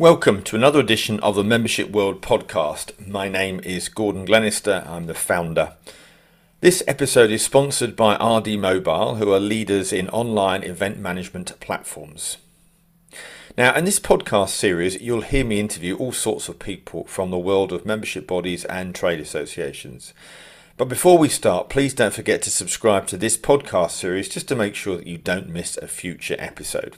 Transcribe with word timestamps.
Welcome 0.00 0.42
to 0.44 0.56
another 0.56 0.80
edition 0.80 1.20
of 1.20 1.34
the 1.34 1.44
Membership 1.44 1.90
World 1.90 2.22
podcast. 2.22 3.06
My 3.06 3.28
name 3.28 3.60
is 3.62 3.90
Gordon 3.90 4.24
Glenister, 4.24 4.82
I'm 4.88 5.04
the 5.04 5.12
founder. 5.12 5.74
This 6.62 6.82
episode 6.88 7.30
is 7.30 7.44
sponsored 7.44 7.96
by 7.96 8.14
RD 8.14 8.58
Mobile, 8.58 9.16
who 9.16 9.30
are 9.30 9.38
leaders 9.38 9.92
in 9.92 10.08
online 10.08 10.62
event 10.62 10.98
management 10.98 11.52
platforms. 11.60 12.38
Now, 13.58 13.74
in 13.74 13.84
this 13.84 14.00
podcast 14.00 14.48
series, 14.48 14.98
you'll 15.02 15.20
hear 15.20 15.44
me 15.44 15.60
interview 15.60 15.98
all 15.98 16.12
sorts 16.12 16.48
of 16.48 16.58
people 16.58 17.04
from 17.04 17.30
the 17.30 17.38
world 17.38 17.70
of 17.70 17.84
membership 17.84 18.26
bodies 18.26 18.64
and 18.64 18.94
trade 18.94 19.20
associations. 19.20 20.14
But 20.78 20.88
before 20.88 21.18
we 21.18 21.28
start, 21.28 21.68
please 21.68 21.92
don't 21.92 22.14
forget 22.14 22.40
to 22.40 22.50
subscribe 22.50 23.06
to 23.08 23.18
this 23.18 23.36
podcast 23.36 23.90
series 23.90 24.30
just 24.30 24.48
to 24.48 24.56
make 24.56 24.74
sure 24.74 24.96
that 24.96 25.06
you 25.06 25.18
don't 25.18 25.50
miss 25.50 25.76
a 25.76 25.86
future 25.86 26.36
episode. 26.38 26.96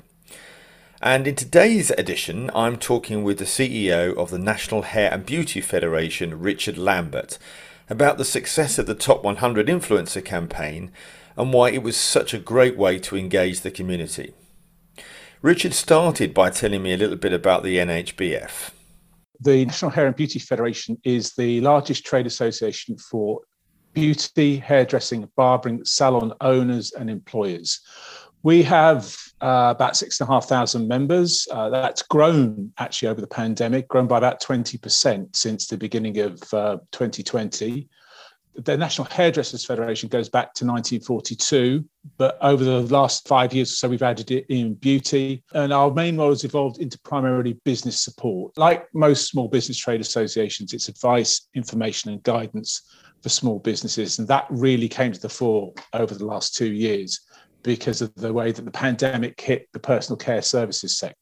And 1.04 1.26
in 1.26 1.34
today's 1.34 1.90
edition, 1.90 2.48
I'm 2.54 2.76
talking 2.76 3.24
with 3.24 3.38
the 3.38 3.44
CEO 3.44 4.16
of 4.16 4.30
the 4.30 4.38
National 4.38 4.82
Hair 4.82 5.12
and 5.12 5.26
Beauty 5.26 5.60
Federation, 5.60 6.38
Richard 6.38 6.78
Lambert, 6.78 7.40
about 7.90 8.18
the 8.18 8.24
success 8.24 8.78
of 8.78 8.86
the 8.86 8.94
Top 8.94 9.24
100 9.24 9.66
Influencer 9.66 10.24
campaign 10.24 10.92
and 11.36 11.52
why 11.52 11.70
it 11.70 11.82
was 11.82 11.96
such 11.96 12.32
a 12.32 12.38
great 12.38 12.76
way 12.76 13.00
to 13.00 13.16
engage 13.16 13.62
the 13.62 13.72
community. 13.72 14.32
Richard 15.42 15.74
started 15.74 16.32
by 16.32 16.50
telling 16.50 16.84
me 16.84 16.92
a 16.92 16.96
little 16.96 17.16
bit 17.16 17.32
about 17.32 17.64
the 17.64 17.78
NHBF. 17.78 18.70
The 19.40 19.64
National 19.64 19.90
Hair 19.90 20.06
and 20.06 20.14
Beauty 20.14 20.38
Federation 20.38 20.96
is 21.02 21.32
the 21.32 21.60
largest 21.62 22.06
trade 22.06 22.28
association 22.28 22.96
for 22.96 23.40
beauty, 23.92 24.56
hairdressing, 24.56 25.28
barbering, 25.34 25.84
salon 25.84 26.32
owners, 26.40 26.92
and 26.92 27.10
employers. 27.10 27.80
We 28.44 28.62
have 28.62 29.16
uh, 29.42 29.72
about 29.74 29.96
six 29.96 30.20
and 30.20 30.28
a 30.28 30.32
half 30.32 30.46
thousand 30.46 30.86
members. 30.86 31.48
Uh, 31.50 31.68
that's 31.68 32.02
grown 32.02 32.72
actually 32.78 33.08
over 33.08 33.20
the 33.20 33.26
pandemic, 33.26 33.88
grown 33.88 34.06
by 34.06 34.16
about 34.16 34.40
20% 34.40 35.34
since 35.34 35.66
the 35.66 35.76
beginning 35.76 36.18
of 36.18 36.54
uh, 36.54 36.78
2020. 36.92 37.88
The 38.54 38.76
National 38.76 39.08
Hairdressers 39.08 39.64
Federation 39.64 40.08
goes 40.10 40.28
back 40.28 40.52
to 40.54 40.66
1942, 40.66 41.84
but 42.18 42.36
over 42.42 42.62
the 42.62 42.82
last 42.82 43.26
five 43.26 43.52
years 43.52 43.72
or 43.72 43.74
so, 43.74 43.88
we've 43.88 44.02
added 44.02 44.30
it 44.30 44.44
in 44.48 44.74
beauty. 44.74 45.42
And 45.54 45.72
our 45.72 45.90
main 45.90 46.18
role 46.18 46.28
has 46.28 46.44
evolved 46.44 46.78
into 46.78 46.98
primarily 47.00 47.54
business 47.64 47.98
support. 47.98 48.56
Like 48.58 48.86
most 48.94 49.28
small 49.28 49.48
business 49.48 49.78
trade 49.78 50.02
associations, 50.02 50.74
it's 50.74 50.88
advice, 50.88 51.48
information, 51.54 52.12
and 52.12 52.22
guidance 52.22 52.82
for 53.22 53.30
small 53.30 53.58
businesses. 53.58 54.18
And 54.18 54.28
that 54.28 54.46
really 54.50 54.88
came 54.88 55.12
to 55.12 55.20
the 55.20 55.28
fore 55.30 55.72
over 55.94 56.14
the 56.14 56.26
last 56.26 56.54
two 56.54 56.72
years 56.72 57.20
because 57.62 58.02
of 58.02 58.14
the 58.14 58.32
way 58.32 58.52
that 58.52 58.64
the 58.64 58.70
pandemic 58.70 59.40
hit 59.40 59.68
the 59.72 59.78
personal 59.78 60.16
care 60.16 60.42
services 60.42 60.96
sector. 60.98 61.16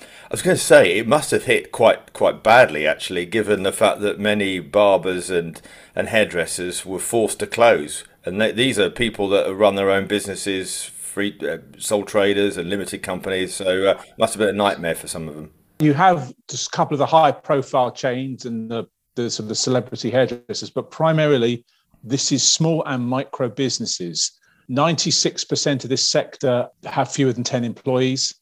I 0.00 0.32
was 0.32 0.42
going 0.42 0.56
to 0.56 0.62
say 0.62 0.98
it 0.98 1.06
must 1.06 1.30
have 1.30 1.44
hit 1.44 1.72
quite 1.72 2.12
quite 2.12 2.42
badly, 2.42 2.86
actually, 2.86 3.26
given 3.26 3.62
the 3.62 3.72
fact 3.72 4.00
that 4.00 4.18
many 4.18 4.58
barbers 4.58 5.30
and 5.30 5.60
and 5.94 6.08
hairdressers 6.08 6.86
were 6.86 6.98
forced 6.98 7.38
to 7.40 7.46
close, 7.46 8.04
and 8.24 8.40
they, 8.40 8.52
these 8.52 8.78
are 8.78 8.90
people 8.90 9.28
that 9.28 9.52
run 9.54 9.74
their 9.74 9.90
own 9.90 10.06
businesses, 10.06 10.84
free 10.84 11.38
uh, 11.42 11.58
sole 11.78 12.04
traders 12.04 12.56
and 12.56 12.68
limited 12.70 13.02
companies. 13.02 13.54
So 13.54 13.86
uh, 13.86 14.02
must 14.18 14.34
have 14.34 14.38
been 14.38 14.48
a 14.48 14.52
nightmare 14.52 14.94
for 14.94 15.06
some 15.06 15.28
of 15.28 15.34
them. 15.34 15.50
You 15.80 15.94
have 15.94 16.32
just 16.48 16.68
a 16.68 16.70
couple 16.70 16.94
of 16.94 16.98
the 16.98 17.06
high 17.06 17.32
profile 17.32 17.90
chains 17.90 18.46
and 18.46 18.70
the, 18.70 18.86
the 19.16 19.28
sort 19.28 19.44
of 19.44 19.48
the 19.48 19.54
celebrity 19.54 20.10
hairdressers, 20.10 20.70
but 20.70 20.90
primarily 20.90 21.64
this 22.04 22.32
is 22.32 22.42
small 22.42 22.82
and 22.86 23.04
micro 23.06 23.48
businesses 23.48 24.38
96% 24.70 25.84
of 25.84 25.90
this 25.90 26.10
sector 26.10 26.68
have 26.84 27.10
fewer 27.10 27.32
than 27.32 27.44
10 27.44 27.64
employees. 27.64 28.34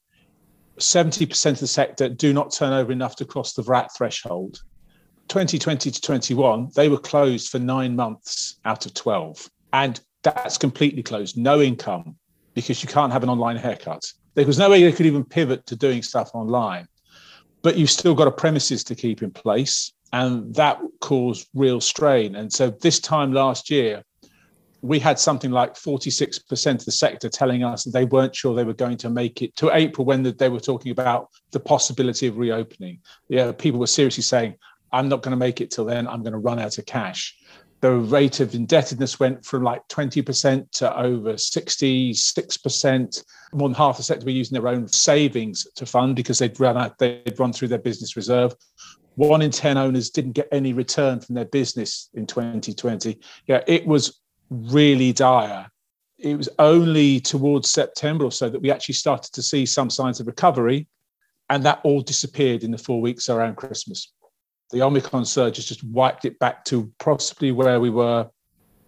70% 0.78 1.53
of 1.53 1.60
the 1.60 1.66
sector 1.66 2.08
do 2.08 2.32
not 2.32 2.53
turn 2.53 2.72
over 2.72 2.92
enough 2.92 3.16
to 3.16 3.25
cross 3.25 3.53
the 3.53 3.62
VAT 3.62 3.88
threshold. 3.97 4.62
2020 5.28 5.91
to 5.91 6.00
21, 6.00 6.70
they 6.75 6.88
were 6.88 6.98
closed 6.98 7.50
for 7.50 7.59
nine 7.59 7.94
months 7.94 8.59
out 8.64 8.86
of 8.86 8.94
12. 8.94 9.48
And 9.72 10.00
that's 10.22 10.59
completely 10.59 11.03
closed, 11.03 11.36
no 11.36 11.60
income, 11.60 12.16
because 12.54 12.82
you 12.82 12.88
can't 12.88 13.12
have 13.12 13.22
an 13.22 13.28
online 13.28 13.56
haircut. 13.56 14.03
There 14.34 14.47
was 14.47 14.59
no 14.59 14.70
way 14.70 14.82
they 14.82 14.92
could 14.92 15.06
even 15.06 15.25
pivot 15.25 15.66
to 15.66 15.76
doing 15.76 16.03
stuff 16.03 16.30
online. 16.34 16.86
But 17.62 17.76
you've 17.76 17.91
still 17.91 18.14
got 18.14 18.26
a 18.26 18.32
premises 18.32 18.82
to 18.84 18.94
keep 18.94 19.22
in 19.22 19.30
place. 19.30 19.92
And 20.12 20.53
that 20.56 20.80
caused 21.00 21.48
real 21.54 21.80
strain. 21.80 22.34
And 22.34 22.53
so 22.53 22.70
this 22.70 22.98
time 22.98 23.32
last 23.32 23.70
year, 23.70 24.03
we 24.82 24.98
had 24.98 25.18
something 25.18 25.50
like 25.50 25.74
46% 25.74 26.74
of 26.74 26.84
the 26.84 26.92
sector 26.92 27.28
telling 27.28 27.62
us 27.62 27.84
that 27.84 27.92
they 27.92 28.06
weren't 28.06 28.34
sure 28.34 28.54
they 28.54 28.64
were 28.64 28.72
going 28.72 28.96
to 28.98 29.10
make 29.10 29.42
it 29.42 29.54
to 29.56 29.74
April 29.76 30.04
when 30.04 30.22
they 30.22 30.48
were 30.48 30.60
talking 30.60 30.92
about 30.92 31.28
the 31.50 31.60
possibility 31.60 32.26
of 32.26 32.38
reopening. 32.38 33.00
Yeah, 33.28 33.52
people 33.52 33.80
were 33.80 33.86
seriously 33.86 34.22
saying, 34.22 34.54
I'm 34.92 35.08
not 35.08 35.22
going 35.22 35.32
to 35.32 35.36
make 35.36 35.60
it 35.60 35.70
till 35.70 35.84
then, 35.84 36.08
I'm 36.08 36.22
going 36.22 36.32
to 36.32 36.38
run 36.38 36.58
out 36.58 36.78
of 36.78 36.86
cash. 36.86 37.36
The 37.80 37.92
rate 37.92 38.41
of 38.41 38.54
indebtedness 38.54 39.18
went 39.18 39.44
from 39.44 39.62
like 39.62 39.86
20% 39.88 40.70
to 40.72 40.98
over 40.98 41.34
66%. 41.34 43.24
More 43.52 43.68
than 43.68 43.74
half 43.74 43.97
the 43.97 44.02
sector 44.02 44.24
were 44.24 44.30
using 44.32 44.54
their 44.54 44.68
own 44.68 44.86
savings 44.88 45.66
to 45.76 45.86
fund 45.86 46.14
because 46.14 46.38
they'd 46.38 46.60
run 46.60 46.76
out, 46.76 46.98
they'd 46.98 47.38
run 47.38 47.52
through 47.52 47.68
their 47.68 47.78
business 47.78 48.16
reserve. 48.16 48.54
One 49.16 49.42
in 49.42 49.50
10 49.50 49.76
owners 49.76 50.10
didn't 50.10 50.32
get 50.32 50.48
any 50.52 50.72
return 50.72 51.20
from 51.20 51.34
their 51.34 51.47
business 51.47 52.10
in 52.14 52.26
2020. 52.26 53.18
Yeah, 53.47 53.62
it 53.66 53.86
was 53.86 54.19
really 54.50 55.12
dire. 55.12 55.70
It 56.18 56.36
was 56.36 56.48
only 56.58 57.20
towards 57.20 57.70
September 57.70 58.24
or 58.24 58.32
so 58.32 58.50
that 58.50 58.60
we 58.60 58.70
actually 58.70 58.96
started 58.96 59.32
to 59.32 59.42
see 59.42 59.64
some 59.64 59.88
signs 59.88 60.20
of 60.20 60.26
recovery, 60.26 60.86
and 61.48 61.64
that 61.64 61.80
all 61.82 62.02
disappeared 62.02 62.62
in 62.62 62.70
the 62.70 62.78
four 62.78 63.00
weeks 63.00 63.28
around 63.28 63.56
Christmas. 63.56 64.12
The 64.70 64.82
Omicron 64.82 65.24
surge 65.24 65.56
has 65.56 65.64
just 65.64 65.82
wiped 65.82 66.24
it 66.24 66.38
back 66.38 66.64
to 66.66 66.92
possibly 66.98 67.50
where 67.52 67.80
we 67.80 67.90
were. 67.90 68.28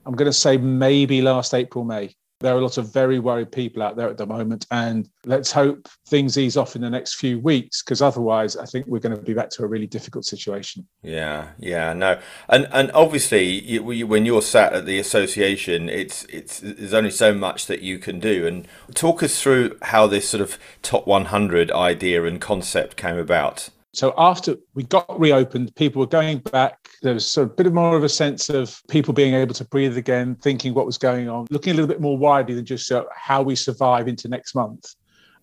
I'm 0.05 0.15
going 0.15 0.31
to 0.31 0.33
say 0.33 0.57
maybe 0.57 1.23
last 1.23 1.55
April, 1.55 1.85
May. 1.85 2.15
There 2.43 2.55
are 2.55 2.59
a 2.59 2.63
lot 2.63 2.79
of 2.79 2.93
very 2.93 3.19
worried 3.19 3.53
people 3.53 3.83
out 3.83 3.97
there 3.97 4.09
at 4.09 4.19
the 4.19 4.27
moment, 4.27 4.67
and 4.71 5.09
let's 5.25 5.53
hope 5.53 5.89
things 6.09 6.37
ease 6.37 6.57
off 6.57 6.77
in 6.77 6.83
the 6.83 6.91
next 6.91 7.15
few 7.15 7.39
weeks, 7.39 7.83
because 7.83 8.03
otherwise, 8.03 8.57
I 8.57 8.67
think 8.67 8.87
we're 8.87 8.99
going 8.99 9.17
to 9.17 9.23
be 9.23 9.35
back 9.35 9.51
to 9.51 9.65
a 9.65 9.67
really 9.67 9.87
difficult 9.87 10.25
situation. 10.25 10.87
Yeah, 11.03 11.49
yeah, 11.59 11.93
no, 11.93 12.21
and 12.49 12.69
and 12.73 12.91
obviously, 12.93 13.45
you, 13.45 14.07
when 14.07 14.27
you're 14.27 14.43
sat 14.43 14.73
at 14.73 14.87
the 14.87 14.99
association, 14.99 15.89
it's 15.89 16.25
it's 16.25 16.61
there's 16.61 16.95
only 16.95 17.11
so 17.11 17.33
much 17.35 17.67
that 17.67 17.83
you 17.83 17.99
can 17.99 18.21
do. 18.21 18.47
And 18.47 18.67
talk 18.95 19.23
us 19.23 19.41
through 19.41 19.79
how 19.83 20.07
this 20.07 20.29
sort 20.29 20.41
of 20.41 20.59
top 20.83 21.07
100 21.07 21.71
idea 21.71 22.25
and 22.25 22.41
concept 22.41 22.97
came 22.97 23.17
about. 23.17 23.71
So 23.95 24.15
after 24.17 24.57
we 24.75 24.85
got 24.85 25.21
reopened, 25.21 25.75
people 25.75 26.01
were 26.01 26.07
going 26.07 26.39
back. 26.39 26.89
There 27.03 27.13
was 27.13 27.27
sort 27.27 27.49
of 27.49 27.53
a 27.53 27.63
bit 27.63 27.73
more 27.75 27.95
of 27.95 28.05
a 28.05 28.09
sense 28.09 28.49
of 28.49 28.81
people 28.89 29.13
being 29.13 29.35
able 29.35 29.55
to 29.55 29.65
breathe 29.67 29.99
again, 29.99 30.35
thinking 30.37 30.73
what 30.73 30.87
was 30.87 30.97
going 30.97 31.29
on, 31.29 31.47
looking 31.51 31.73
a 31.73 31.75
little 31.75 31.89
bit 31.89 32.01
more 32.01 32.17
widely 32.17 32.55
than 32.55 32.65
just 32.65 32.91
uh, 32.91 33.05
how 33.15 33.43
we 33.43 33.55
survive 33.55 34.09
into 34.09 34.29
next 34.29 34.55
month. 34.55 34.95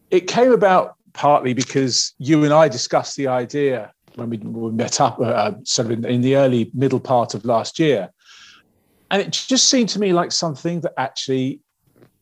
It 0.10 0.22
came 0.22 0.52
about 0.52 0.96
partly 1.14 1.54
because 1.54 2.16
you 2.18 2.44
and 2.44 2.52
I 2.52 2.68
discussed 2.70 3.16
the 3.18 3.28
idea 3.28 3.94
when 4.16 4.32
we, 4.32 4.38
we 4.38 4.72
met 4.72 5.00
up 5.00 5.20
uh, 5.20 5.52
sort 5.64 5.86
of 5.86 5.92
in, 5.92 6.06
in 6.06 6.22
the 6.22 6.36
early 6.36 6.72
middle 6.74 7.00
part 7.00 7.36
of 7.36 7.46
last 7.46 7.78
year. 7.78 8.10
And 9.12 9.22
it 9.22 9.32
just 9.32 9.70
seemed 9.70 9.90
to 9.90 10.00
me 10.00 10.12
like 10.12 10.32
something 10.32 10.82
that 10.82 10.94
actually 10.98 11.62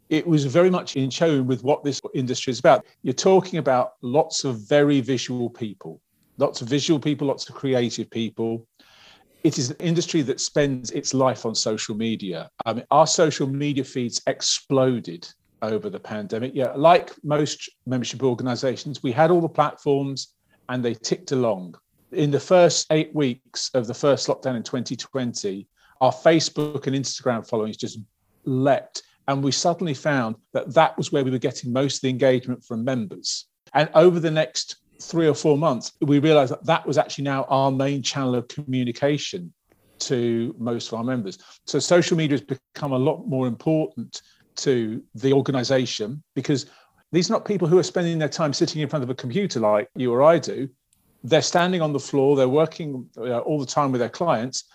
it 0.10 0.28
was 0.28 0.44
very 0.46 0.70
much 0.70 0.98
in 0.98 1.10
tune 1.10 1.48
with 1.48 1.64
what 1.64 1.86
this 1.86 2.02
industry 2.14 2.52
is 2.52 2.60
about. 2.60 2.86
You're 3.02 3.14
talking 3.14 3.60
about 3.60 3.94
lots 4.02 4.44
of 4.44 4.68
very 4.68 5.00
visual 5.00 5.50
people 5.50 6.02
lots 6.38 6.62
of 6.62 6.70
visual 6.70 7.00
people, 7.00 7.28
lots 7.28 7.48
of 7.50 7.56
creative 7.56 8.10
people. 8.10 8.68
It 9.44 9.58
is 9.58 9.70
an 9.70 9.78
industry 9.80 10.22
that 10.24 10.40
spends 10.40 10.92
its 10.92 11.14
life 11.14 11.46
on 11.46 11.56
social 11.56 11.96
media. 11.96 12.50
I 12.66 12.74
mean, 12.74 12.86
our 12.92 13.08
social 13.08 13.48
media 13.48 13.84
feeds 13.84 14.22
exploded 14.28 15.28
over 15.62 15.90
the 15.90 16.00
pandemic. 16.00 16.52
Yeah, 16.54 16.74
like 16.76 17.12
most 17.24 17.70
membership 17.86 18.24
organizations, 18.24 19.02
we 19.04 19.12
had 19.12 19.32
all 19.32 19.42
the 19.42 19.50
platforms 19.50 20.34
and 20.70 20.84
they 20.84 20.94
ticked 20.94 21.32
along. 21.32 21.76
In 22.12 22.32
the 22.32 22.40
first 22.40 22.88
eight 22.92 23.14
weeks 23.14 23.70
of 23.74 23.88
the 23.88 23.94
first 23.94 24.28
lockdown 24.28 24.56
in 24.56 24.64
2020, 24.64 25.68
our 26.02 26.12
Facebook 26.12 26.88
and 26.88 26.96
Instagram 26.96 27.48
followings 27.48 27.78
just 27.78 28.00
leapt. 28.46 29.04
And 29.28 29.44
we 29.44 29.52
suddenly 29.52 29.94
found 29.94 30.36
that 30.54 30.74
that 30.74 30.98
was 30.98 31.12
where 31.12 31.24
we 31.24 31.32
were 31.32 31.38
getting 31.38 31.74
most 31.74 31.98
of 31.98 32.02
the 32.02 32.10
engagement 32.10 32.64
from 32.64 32.86
members. 32.86 33.48
And 33.74 33.90
over 33.94 34.20
the 34.20 34.32
next 34.32 34.78
three 35.02 35.28
or 35.28 35.34
four 35.34 35.58
months, 35.58 35.94
we 36.02 36.20
realized 36.20 36.52
that 36.52 36.66
that 36.66 36.86
was 36.86 36.98
actually 36.98 37.26
now 37.26 37.46
our 37.50 37.72
main 37.72 38.02
channel 38.02 38.36
of 38.36 38.48
communication 38.48 39.54
to 40.00 40.56
most 40.58 40.88
of 40.88 40.96
our 40.96 41.04
members. 41.04 41.38
So 41.66 41.80
social 41.80 42.18
media 42.18 42.38
has 42.38 42.42
become 42.42 42.92
a 42.92 42.98
lot 42.98 43.28
more 43.28 43.48
important 43.48 44.22
to 44.58 45.04
the 45.16 45.34
organization 45.34 46.24
because 46.36 46.68
these 47.12 47.30
are 47.30 47.34
not 47.34 47.46
people 47.46 47.68
who 47.68 47.78
are 47.78 47.84
spending 47.84 48.20
their 48.20 48.30
time 48.30 48.54
sitting 48.54 48.82
in 48.82 48.90
front 48.90 49.04
of 49.04 49.10
a 49.10 49.16
computer 49.16 49.60
like 49.60 49.90
you 49.96 50.12
or 50.14 50.24
I 50.24 50.40
do. 50.40 50.70
They're 51.24 51.42
standing 51.42 51.82
on 51.82 51.94
the 51.94 52.00
floor, 52.00 52.36
they're 52.36 52.50
working 52.50 53.10
uh, 53.18 53.40
all 53.40 53.60
the 53.60 53.66
time 53.66 53.92
with 53.92 54.00
their 54.00 54.10
clients, 54.10 54.66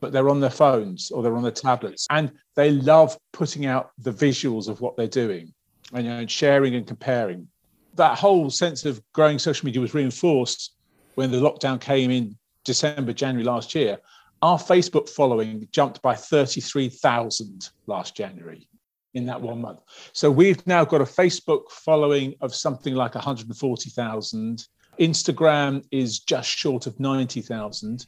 but 0.00 0.12
they're 0.12 0.30
on 0.30 0.40
their 0.40 0.50
phones 0.50 1.10
or 1.10 1.22
they're 1.22 1.36
on 1.36 1.42
their 1.42 1.52
tablets. 1.52 2.06
And 2.10 2.32
they 2.54 2.70
love 2.70 3.18
putting 3.32 3.66
out 3.66 3.90
the 3.98 4.12
visuals 4.12 4.68
of 4.68 4.80
what 4.80 4.96
they're 4.96 5.06
doing 5.06 5.52
and 5.92 6.06
you 6.06 6.10
know, 6.10 6.26
sharing 6.26 6.74
and 6.74 6.86
comparing 6.86 7.48
that 7.94 8.18
whole 8.18 8.50
sense 8.50 8.84
of 8.84 9.02
growing 9.12 9.38
social 9.38 9.66
media 9.66 9.80
was 9.80 9.94
reinforced 9.94 10.74
when 11.14 11.30
the 11.30 11.38
lockdown 11.38 11.80
came 11.80 12.10
in 12.10 12.36
December, 12.64 13.12
January 13.12 13.44
last 13.44 13.74
year, 13.74 13.98
our 14.42 14.58
Facebook 14.58 15.08
following 15.08 15.68
jumped 15.72 16.00
by 16.02 16.14
33,000 16.14 17.68
last 17.86 18.16
January 18.16 18.66
in 19.14 19.26
that 19.26 19.40
one 19.40 19.60
month. 19.60 19.80
So 20.12 20.30
we've 20.30 20.64
now 20.66 20.84
got 20.84 21.00
a 21.00 21.04
Facebook 21.04 21.70
following 21.70 22.34
of 22.40 22.54
something 22.54 22.94
like 22.94 23.14
140,000. 23.14 24.66
Instagram 24.98 25.84
is 25.90 26.20
just 26.20 26.48
short 26.48 26.86
of 26.86 26.98
90,000. 27.00 28.06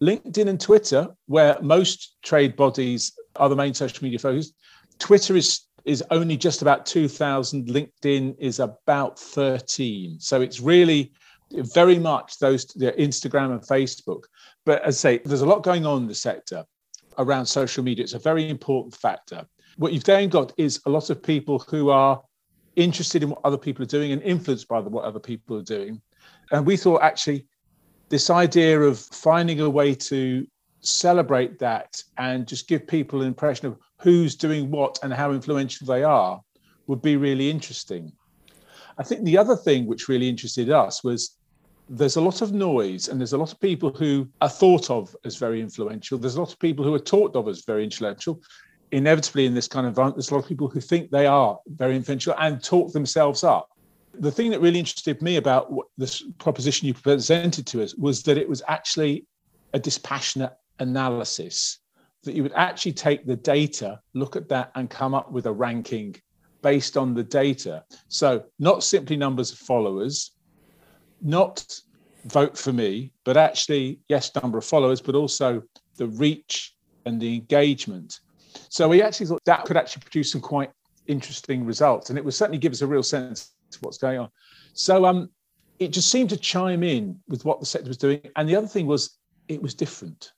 LinkedIn 0.00 0.48
and 0.48 0.60
Twitter, 0.60 1.08
where 1.26 1.56
most 1.60 2.16
trade 2.22 2.56
bodies 2.56 3.12
are 3.36 3.48
the 3.48 3.56
main 3.56 3.74
social 3.74 4.02
media 4.02 4.18
focus, 4.18 4.52
Twitter 4.98 5.36
is 5.36 5.67
is 5.84 6.02
only 6.10 6.36
just 6.36 6.62
about 6.62 6.86
2,000. 6.86 7.66
LinkedIn 7.66 8.36
is 8.38 8.60
about 8.60 9.18
13. 9.18 10.20
So 10.20 10.40
it's 10.40 10.60
really 10.60 11.12
very 11.52 11.98
much 11.98 12.38
those 12.38 12.66
Instagram 12.66 13.52
and 13.52 13.62
Facebook. 13.62 14.24
But 14.66 14.82
as 14.82 14.96
I 14.98 15.16
say, 15.16 15.18
there's 15.24 15.40
a 15.40 15.46
lot 15.46 15.62
going 15.62 15.86
on 15.86 16.02
in 16.02 16.08
the 16.08 16.14
sector 16.14 16.64
around 17.16 17.46
social 17.46 17.82
media. 17.82 18.02
It's 18.02 18.14
a 18.14 18.18
very 18.18 18.48
important 18.48 18.94
factor. 18.94 19.46
What 19.76 19.92
you've 19.92 20.04
then 20.04 20.28
got 20.28 20.52
is 20.56 20.80
a 20.86 20.90
lot 20.90 21.10
of 21.10 21.22
people 21.22 21.58
who 21.68 21.90
are 21.90 22.20
interested 22.76 23.22
in 23.22 23.30
what 23.30 23.40
other 23.44 23.58
people 23.58 23.82
are 23.82 23.86
doing 23.86 24.12
and 24.12 24.22
influenced 24.22 24.68
by 24.68 24.80
what 24.80 25.04
other 25.04 25.20
people 25.20 25.56
are 25.56 25.62
doing. 25.62 26.00
And 26.52 26.66
we 26.66 26.76
thought 26.76 27.02
actually 27.02 27.46
this 28.08 28.30
idea 28.30 28.80
of 28.80 28.98
finding 28.98 29.60
a 29.60 29.70
way 29.70 29.94
to 29.94 30.46
celebrate 30.80 31.58
that 31.58 32.02
and 32.18 32.46
just 32.46 32.68
give 32.68 32.86
people 32.86 33.22
an 33.22 33.28
impression 33.28 33.66
of 33.66 33.78
who's 34.00 34.36
doing 34.36 34.70
what 34.70 34.98
and 35.02 35.12
how 35.12 35.32
influential 35.32 35.86
they 35.86 36.04
are 36.04 36.40
would 36.86 37.02
be 37.02 37.16
really 37.16 37.50
interesting. 37.50 38.12
I 38.96 39.02
think 39.02 39.24
the 39.24 39.38
other 39.38 39.56
thing 39.56 39.86
which 39.86 40.08
really 40.08 40.28
interested 40.28 40.70
us 40.70 41.04
was 41.04 41.36
there's 41.88 42.16
a 42.16 42.20
lot 42.20 42.42
of 42.42 42.52
noise 42.52 43.08
and 43.08 43.18
there's 43.18 43.32
a 43.32 43.38
lot 43.38 43.52
of 43.52 43.60
people 43.60 43.90
who 43.90 44.28
are 44.40 44.48
thought 44.48 44.90
of 44.90 45.14
as 45.24 45.36
very 45.36 45.60
influential. 45.60 46.18
There's 46.18 46.34
a 46.34 46.40
lot 46.40 46.52
of 46.52 46.58
people 46.58 46.84
who 46.84 46.94
are 46.94 46.98
talked 46.98 47.36
of 47.36 47.48
as 47.48 47.64
very 47.64 47.84
influential. 47.84 48.40
Inevitably, 48.92 49.46
in 49.46 49.54
this 49.54 49.68
kind 49.68 49.86
of 49.86 49.90
environment, 49.90 50.16
there's 50.16 50.30
a 50.30 50.34
lot 50.34 50.42
of 50.42 50.48
people 50.48 50.68
who 50.68 50.80
think 50.80 51.10
they 51.10 51.26
are 51.26 51.58
very 51.66 51.96
influential 51.96 52.34
and 52.38 52.62
talk 52.62 52.92
themselves 52.92 53.44
up. 53.44 53.70
The 54.14 54.32
thing 54.32 54.50
that 54.50 54.60
really 54.60 54.78
interested 54.78 55.22
me 55.22 55.36
about 55.36 55.72
this 55.96 56.22
proposition 56.38 56.88
you 56.88 56.94
presented 56.94 57.66
to 57.68 57.82
us 57.82 57.94
was 57.94 58.22
that 58.24 58.38
it 58.38 58.48
was 58.48 58.62
actually 58.66 59.26
a 59.72 59.78
dispassionate 59.78 60.52
analysis, 60.78 61.78
that 62.24 62.34
you 62.34 62.42
would 62.42 62.52
actually 62.54 62.92
take 62.92 63.26
the 63.26 63.36
data, 63.36 64.00
look 64.14 64.36
at 64.36 64.48
that, 64.48 64.70
and 64.74 64.90
come 64.90 65.14
up 65.14 65.30
with 65.30 65.46
a 65.46 65.52
ranking 65.52 66.16
based 66.62 66.96
on 66.96 67.14
the 67.14 67.22
data. 67.22 67.84
So, 68.08 68.44
not 68.58 68.82
simply 68.82 69.16
numbers 69.16 69.52
of 69.52 69.58
followers, 69.58 70.32
not 71.22 71.64
vote 72.24 72.56
for 72.56 72.72
me, 72.72 73.12
but 73.24 73.36
actually, 73.36 74.00
yes, 74.08 74.34
number 74.34 74.58
of 74.58 74.64
followers, 74.64 75.00
but 75.00 75.14
also 75.14 75.62
the 75.96 76.08
reach 76.08 76.74
and 77.06 77.20
the 77.20 77.34
engagement. 77.34 78.20
So 78.68 78.88
we 78.88 79.02
actually 79.02 79.26
thought 79.26 79.44
that 79.44 79.64
could 79.64 79.76
actually 79.76 80.02
produce 80.02 80.32
some 80.32 80.40
quite 80.40 80.70
interesting 81.06 81.64
results, 81.64 82.10
and 82.10 82.18
it 82.18 82.24
would 82.24 82.34
certainly 82.34 82.58
give 82.58 82.72
us 82.72 82.82
a 82.82 82.86
real 82.86 83.02
sense 83.02 83.52
of 83.74 83.82
what's 83.82 83.98
going 83.98 84.18
on. 84.18 84.28
So 84.74 85.06
um, 85.06 85.30
it 85.78 85.88
just 85.88 86.10
seemed 86.10 86.30
to 86.30 86.36
chime 86.36 86.82
in 86.82 87.18
with 87.28 87.44
what 87.44 87.60
the 87.60 87.66
sector 87.66 87.88
was 87.88 87.96
doing. 87.96 88.20
And 88.36 88.48
the 88.48 88.56
other 88.56 88.66
thing 88.66 88.86
was, 88.86 89.18
it 89.48 89.62
was 89.62 89.74
different. 89.74 90.32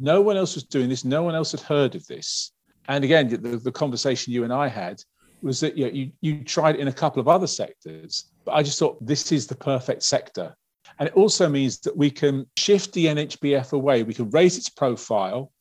No 0.00 0.20
one 0.22 0.36
else 0.36 0.54
was 0.54 0.64
doing 0.64 0.88
this. 0.88 1.04
No 1.04 1.22
one 1.22 1.34
else 1.34 1.52
had 1.52 1.60
heard 1.60 1.94
of 1.94 2.06
this. 2.06 2.52
And 2.88 3.04
again, 3.04 3.28
the, 3.28 3.36
the 3.36 3.70
conversation 3.70 4.32
you 4.32 4.44
and 4.44 4.52
I 4.52 4.66
had 4.66 5.02
was 5.42 5.60
that 5.60 5.76
you, 5.76 5.84
know, 5.86 5.92
you 5.92 6.12
you 6.20 6.44
tried 6.44 6.76
in 6.76 6.88
a 6.88 6.92
couple 6.92 7.20
of 7.20 7.28
other 7.28 7.46
sectors, 7.46 8.32
but 8.44 8.52
I 8.52 8.62
just 8.62 8.78
thought 8.78 9.04
this 9.04 9.30
is 9.30 9.46
the 9.46 9.54
perfect 9.54 10.02
sector. 10.02 10.54
And 10.98 11.08
it 11.08 11.14
also 11.14 11.48
means 11.48 11.78
that 11.80 11.96
we 11.96 12.10
can 12.10 12.46
shift 12.56 12.92
the 12.92 13.06
NHBF 13.06 13.72
away. 13.72 14.02
We 14.02 14.14
can 14.14 14.30
raise 14.30 14.58
its 14.58 14.68
profile, 14.68 15.52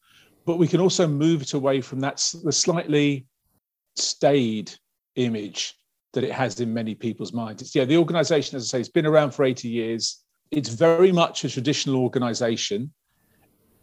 but 0.45 0.57
we 0.57 0.67
can 0.67 0.79
also 0.79 1.07
move 1.07 1.41
it 1.41 1.53
away 1.53 1.81
from 1.81 1.99
that 2.01 2.17
the 2.43 2.51
slightly 2.51 3.27
staid 3.95 4.71
image 5.15 5.75
that 6.13 6.23
it 6.23 6.31
has 6.31 6.59
in 6.59 6.73
many 6.73 6.95
people's 6.95 7.33
minds. 7.33 7.61
It's, 7.61 7.75
yeah, 7.75 7.85
the 7.85 7.97
organization, 7.97 8.57
as 8.57 8.63
I 8.63 8.67
say, 8.67 8.79
it's 8.79 8.89
been 8.89 9.05
around 9.05 9.31
for 9.31 9.45
80 9.45 9.67
years. 9.67 10.23
It's 10.49 10.69
very 10.69 11.11
much 11.11 11.43
a 11.43 11.49
traditional 11.49 12.01
organization. 12.01 12.91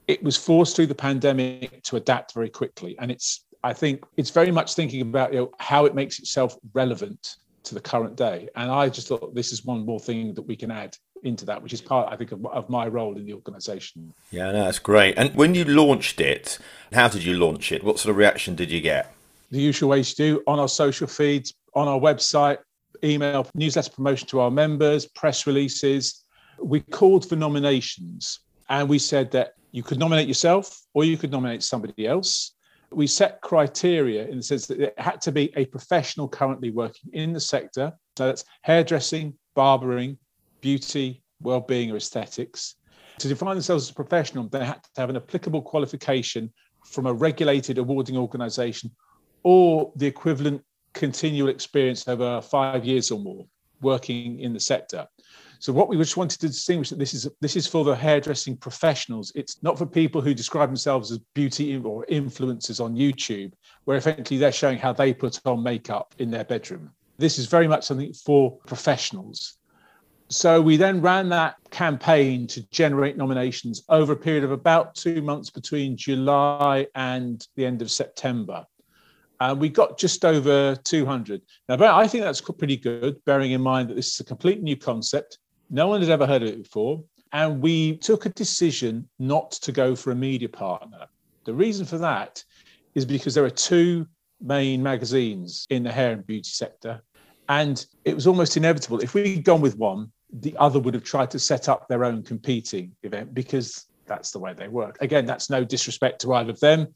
It 0.08 0.22
was 0.22 0.36
forced 0.36 0.76
through 0.76 0.86
the 0.86 0.94
pandemic 0.94 1.82
to 1.84 1.96
adapt 1.96 2.32
very 2.34 2.48
quickly. 2.48 2.96
And 2.98 3.10
it's, 3.10 3.44
I 3.64 3.72
think, 3.72 4.04
it's 4.16 4.30
very 4.30 4.50
much 4.50 4.74
thinking 4.74 5.00
about 5.00 5.32
you 5.32 5.40
know, 5.40 5.50
how 5.58 5.84
it 5.84 5.94
makes 5.94 6.18
itself 6.18 6.56
relevant 6.72 7.36
to 7.64 7.74
the 7.74 7.80
current 7.80 8.16
day. 8.16 8.48
And 8.56 8.70
I 8.70 8.88
just 8.88 9.08
thought 9.08 9.34
this 9.34 9.52
is 9.52 9.64
one 9.64 9.84
more 9.84 10.00
thing 10.00 10.34
that 10.34 10.42
we 10.42 10.56
can 10.56 10.70
add 10.70 10.96
into 11.24 11.44
that, 11.46 11.62
which 11.62 11.72
is 11.72 11.80
part, 11.80 12.12
I 12.12 12.16
think, 12.16 12.32
of, 12.32 12.46
of 12.46 12.68
my 12.70 12.86
role 12.86 13.16
in 13.16 13.26
the 13.26 13.34
organisation. 13.34 14.12
Yeah, 14.30 14.52
no, 14.52 14.64
that's 14.64 14.78
great. 14.78 15.16
And 15.18 15.34
when 15.34 15.54
you 15.54 15.64
launched 15.64 16.20
it, 16.20 16.58
how 16.92 17.08
did 17.08 17.24
you 17.24 17.34
launch 17.34 17.72
it? 17.72 17.82
What 17.82 17.98
sort 17.98 18.10
of 18.10 18.16
reaction 18.16 18.54
did 18.54 18.70
you 18.70 18.80
get? 18.80 19.12
The 19.50 19.60
usual 19.60 19.90
ways 19.90 20.14
to 20.14 20.16
do 20.16 20.42
on 20.46 20.58
our 20.58 20.68
social 20.68 21.06
feeds, 21.06 21.54
on 21.74 21.88
our 21.88 21.98
website, 21.98 22.58
email, 23.04 23.48
newsletter 23.54 23.90
promotion 23.90 24.28
to 24.28 24.40
our 24.40 24.50
members, 24.50 25.06
press 25.06 25.46
releases. 25.46 26.24
We 26.58 26.80
called 26.80 27.28
for 27.28 27.36
nominations 27.36 28.40
and 28.68 28.88
we 28.88 28.98
said 28.98 29.30
that 29.32 29.54
you 29.72 29.82
could 29.82 29.98
nominate 29.98 30.28
yourself 30.28 30.82
or 30.94 31.04
you 31.04 31.16
could 31.16 31.30
nominate 31.30 31.62
somebody 31.62 32.06
else 32.06 32.56
we 32.90 33.06
set 33.06 33.40
criteria 33.40 34.26
in 34.26 34.36
the 34.36 34.42
sense 34.42 34.66
that 34.66 34.80
it 34.80 34.98
had 34.98 35.20
to 35.22 35.32
be 35.32 35.52
a 35.56 35.66
professional 35.66 36.28
currently 36.28 36.70
working 36.70 37.10
in 37.12 37.32
the 37.32 37.40
sector. 37.40 37.92
So 38.16 38.26
that's 38.26 38.44
hairdressing, 38.62 39.34
barbering, 39.54 40.18
beauty, 40.60 41.22
well-being, 41.40 41.90
or 41.90 41.96
aesthetics. 41.96 42.76
To 43.18 43.28
define 43.28 43.54
themselves 43.54 43.84
as 43.84 43.90
a 43.90 43.94
professional, 43.94 44.48
they 44.48 44.64
had 44.64 44.82
to 44.94 45.00
have 45.00 45.10
an 45.10 45.16
applicable 45.16 45.62
qualification 45.62 46.52
from 46.84 47.06
a 47.06 47.12
regulated 47.12 47.78
awarding 47.78 48.16
organisation 48.16 48.90
or 49.42 49.92
the 49.96 50.06
equivalent 50.06 50.62
continual 50.92 51.48
experience 51.48 52.06
over 52.08 52.40
five 52.40 52.84
years 52.84 53.10
or 53.10 53.18
more 53.18 53.46
working 53.80 54.38
in 54.40 54.52
the 54.52 54.60
sector. 54.60 55.06
So 55.66 55.73
what 55.73 55.88
we 55.88 55.96
just 55.96 56.16
wanted 56.16 56.40
to 56.42 56.46
distinguish 56.46 56.90
that 56.90 56.99
this 57.00 57.12
is 57.12 57.28
this 57.40 57.56
is 57.56 57.66
for 57.66 57.82
the 57.82 57.96
hairdressing 57.96 58.56
professionals. 58.56 59.32
It's 59.35 59.61
not 59.64 59.76
for 59.76 59.85
people 59.85 60.20
who 60.20 60.32
describe 60.32 60.68
themselves 60.68 61.11
as 61.11 61.18
beauty 61.35 61.76
or 61.76 62.06
influencers 62.08 62.80
on 62.80 62.94
YouTube, 62.94 63.50
where 63.82 63.96
effectively 63.96 64.38
they're 64.38 64.52
showing 64.52 64.78
how 64.78 64.92
they 64.92 65.12
put 65.12 65.40
on 65.44 65.64
makeup 65.64 66.14
in 66.18 66.30
their 66.30 66.44
bedroom. 66.44 66.92
This 67.18 67.37
is 67.37 67.46
very 67.46 67.66
much 67.66 67.82
something 67.82 68.12
for 68.12 68.52
professionals. 68.68 69.58
So 70.28 70.62
we 70.62 70.76
then 70.76 71.00
ran 71.00 71.28
that 71.30 71.56
campaign 71.70 72.46
to 72.46 72.62
generate 72.68 73.16
nominations 73.16 73.82
over 73.88 74.12
a 74.12 74.16
period 74.16 74.44
of 74.44 74.52
about 74.52 74.94
two 74.94 75.20
months 75.20 75.50
between 75.50 75.96
July 75.96 76.87
and 76.94 77.44
the 77.56 77.66
end 77.66 77.82
of 77.82 77.90
September. 77.90 78.64
And 79.40 79.58
we 79.58 79.68
got 79.68 79.99
just 79.99 80.25
over 80.25 80.76
200. 80.76 81.42
Now, 81.68 81.96
I 81.96 82.06
think 82.06 82.23
that's 82.23 82.40
pretty 82.40 82.76
good, 82.76 83.16
bearing 83.25 83.50
in 83.50 83.62
mind 83.62 83.90
that 83.90 83.94
this 83.94 84.14
is 84.14 84.20
a 84.20 84.25
complete 84.25 84.62
new 84.62 84.76
concept. 84.76 85.38
No 85.70 85.88
one 85.88 86.00
had 86.00 86.11
ever 86.11 86.26
heard 86.26 86.42
of 86.42 86.49
it 86.49 86.62
before. 86.62 87.02
And 87.32 87.61
we 87.61 87.96
took 87.99 88.26
a 88.26 88.30
decision 88.30 89.08
not 89.18 89.50
to 89.52 89.73
go 89.73 89.96
for 89.96 90.11
a 90.11 90.14
media 90.14 90.49
partner. 90.49 91.06
The 91.44 91.54
reason 91.54 91.85
for 91.85 91.99
that 91.99 92.42
is 92.94 93.04
because 93.04 93.35
there 93.35 93.44
are 93.44 93.50
two 93.50 94.06
main 94.40 94.82
magazines 94.82 95.66
in 95.70 95.82
the 95.82 95.92
hair 95.92 96.12
and 96.12 96.26
beauty 96.26 96.49
sector. 96.49 97.02
And 97.49 97.85
it 98.04 98.14
was 98.14 98.26
almost 98.26 98.56
inevitable. 98.56 99.00
If 99.00 99.14
we'd 99.14 99.44
gone 99.44 99.61
with 99.61 99.76
one, 99.76 100.12
the 100.32 100.56
other 100.56 100.78
would 100.78 100.94
have 100.94 101.04
tried 101.04 101.30
to 101.32 101.38
set 101.38 101.68
up 101.68 101.88
their 101.88 102.04
own 102.04 102.23
competing 102.23 102.92
event 103.02 103.35
because 103.35 103.87
that's 104.06 104.30
the 104.30 104.38
way 104.38 104.54
they 104.54 104.68
work. 104.68 104.99
Again, 105.00 105.26
that's 105.26 105.50
no 105.50 105.64
disrespect 105.64 106.20
to 106.23 106.35
either 106.35 106.50
of 106.50 106.61
them. 106.61 106.88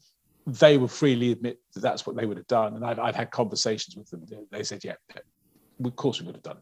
They 0.47 0.77
will 0.77 0.87
freely 0.87 1.31
admit 1.31 1.59
that 1.73 1.81
that's 1.81 2.05
what 2.05 2.15
they 2.15 2.25
would 2.25 2.37
have 2.37 2.47
done. 2.47 2.75
And 2.75 2.85
I've, 2.85 2.99
I've 2.99 3.15
had 3.15 3.31
conversations 3.31 3.95
with 3.95 4.09
them. 4.09 4.47
They 4.49 4.63
said, 4.63 4.83
yeah, 4.83 4.95
of 5.83 5.95
course 5.95 6.19
we 6.19 6.25
would 6.25 6.35
have 6.35 6.43
done 6.43 6.57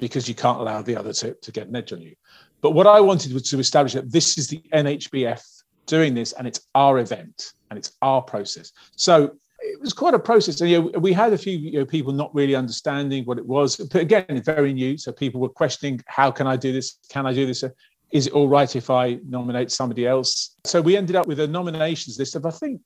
because 0.00 0.28
you 0.28 0.34
can't 0.34 0.58
allow 0.58 0.82
the 0.82 0.96
other 0.96 1.12
to, 1.12 1.34
to 1.34 1.52
get 1.52 1.68
an 1.68 1.76
edge 1.76 1.92
on 1.92 2.00
you. 2.00 2.14
But 2.60 2.72
what 2.72 2.86
I 2.86 3.00
wanted 3.00 3.32
was 3.32 3.44
to 3.50 3.58
establish 3.58 3.94
that 3.94 4.10
this 4.10 4.36
is 4.36 4.48
the 4.48 4.62
NHBF 4.72 5.42
doing 5.86 6.14
this 6.14 6.32
and 6.32 6.46
it's 6.46 6.60
our 6.74 6.98
event 6.98 7.52
and 7.70 7.78
it's 7.78 7.92
our 8.02 8.22
process. 8.22 8.72
So 8.96 9.36
it 9.60 9.80
was 9.80 9.92
quite 9.92 10.14
a 10.14 10.18
process. 10.18 10.60
And 10.60 10.70
you 10.70 10.82
know, 10.82 10.98
we 10.98 11.12
had 11.12 11.32
a 11.32 11.38
few 11.38 11.56
you 11.56 11.78
know, 11.78 11.84
people 11.84 12.12
not 12.12 12.34
really 12.34 12.54
understanding 12.54 13.24
what 13.24 13.38
it 13.38 13.46
was. 13.46 13.76
But 13.76 14.00
again, 14.02 14.42
very 14.44 14.72
new. 14.72 14.96
So 14.98 15.12
people 15.12 15.40
were 15.40 15.48
questioning, 15.48 16.02
how 16.06 16.30
can 16.30 16.46
I 16.46 16.56
do 16.56 16.72
this? 16.72 16.98
Can 17.08 17.26
I 17.26 17.32
do 17.32 17.46
this? 17.46 17.64
Is 18.10 18.26
it 18.26 18.32
all 18.32 18.48
right 18.48 18.74
if 18.74 18.90
I 18.90 19.18
nominate 19.26 19.70
somebody 19.70 20.06
else? 20.06 20.56
So 20.64 20.80
we 20.80 20.96
ended 20.96 21.16
up 21.16 21.26
with 21.26 21.40
a 21.40 21.46
nominations 21.46 22.18
list 22.18 22.34
of, 22.34 22.44
I 22.44 22.50
think, 22.50 22.80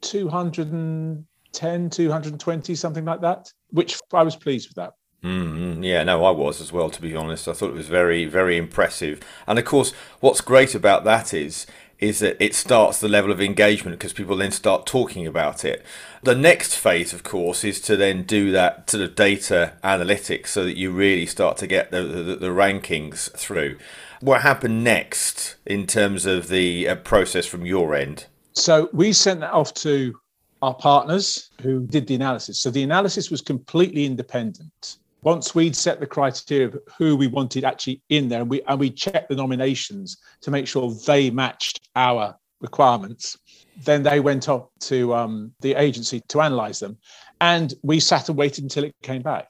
210, 0.00 1.90
220, 1.90 2.74
something 2.74 3.04
like 3.04 3.20
that, 3.20 3.52
which 3.70 3.98
I 4.12 4.22
was 4.22 4.36
pleased 4.36 4.68
with 4.68 4.76
that. 4.76 4.94
Mm, 5.22 5.84
yeah, 5.84 6.02
no, 6.02 6.24
I 6.24 6.30
was 6.30 6.60
as 6.60 6.72
well, 6.72 6.88
to 6.90 7.02
be 7.02 7.14
honest. 7.14 7.46
I 7.46 7.52
thought 7.52 7.70
it 7.70 7.74
was 7.74 7.88
very, 7.88 8.24
very 8.24 8.56
impressive. 8.56 9.20
And 9.46 9.58
of 9.58 9.64
course, 9.64 9.92
what's 10.20 10.40
great 10.40 10.74
about 10.74 11.04
that 11.04 11.34
is 11.34 11.66
is 12.00 12.20
that 12.20 12.42
it 12.42 12.54
starts 12.54 12.98
the 12.98 13.08
level 13.08 13.30
of 13.30 13.40
engagement 13.40 13.98
because 13.98 14.14
people 14.14 14.34
then 14.34 14.50
start 14.50 14.86
talking 14.86 15.26
about 15.26 15.64
it. 15.64 15.84
The 16.22 16.34
next 16.34 16.74
phase, 16.74 17.12
of 17.12 17.22
course, 17.22 17.62
is 17.62 17.78
to 17.82 17.96
then 17.96 18.22
do 18.22 18.50
that 18.52 18.88
sort 18.88 19.04
of 19.04 19.14
data 19.14 19.74
analytics 19.84 20.48
so 20.48 20.64
that 20.64 20.78
you 20.78 20.90
really 20.90 21.26
start 21.26 21.58
to 21.58 21.66
get 21.66 21.90
the, 21.90 22.02
the, 22.02 22.36
the 22.36 22.48
rankings 22.48 23.30
through. 23.32 23.76
What 24.20 24.40
happened 24.42 24.82
next 24.82 25.56
in 25.66 25.86
terms 25.86 26.24
of 26.24 26.48
the 26.48 26.88
uh, 26.88 26.94
process 26.96 27.44
from 27.46 27.66
your 27.66 27.94
end? 27.94 28.26
So 28.54 28.88
we 28.92 29.12
sent 29.12 29.40
that 29.40 29.52
off 29.52 29.74
to 29.74 30.14
our 30.62 30.74
partners 30.74 31.50
who 31.60 31.86
did 31.86 32.06
the 32.06 32.14
analysis. 32.14 32.60
So 32.60 32.70
the 32.70 32.82
analysis 32.82 33.30
was 33.30 33.40
completely 33.40 34.04
independent. 34.04 34.98
Once 35.22 35.54
we'd 35.54 35.76
set 35.76 36.00
the 36.00 36.06
criteria 36.06 36.66
of 36.66 36.78
who 36.96 37.14
we 37.14 37.26
wanted 37.26 37.64
actually 37.64 38.00
in 38.08 38.28
there, 38.28 38.40
and 38.40 38.50
we 38.50 38.62
and 38.62 38.80
we 38.80 38.90
checked 38.90 39.28
the 39.28 39.36
nominations 39.36 40.18
to 40.40 40.50
make 40.50 40.66
sure 40.66 40.92
they 41.06 41.30
matched 41.30 41.88
our 41.96 42.34
requirements, 42.60 43.38
then 43.84 44.02
they 44.02 44.20
went 44.20 44.48
off 44.48 44.68
to 44.80 45.14
um, 45.14 45.52
the 45.60 45.74
agency 45.74 46.20
to 46.28 46.40
analyze 46.40 46.78
them, 46.78 46.96
and 47.40 47.74
we 47.82 48.00
sat 48.00 48.28
and 48.28 48.38
waited 48.38 48.64
until 48.64 48.84
it 48.84 48.94
came 49.02 49.22
back. 49.22 49.48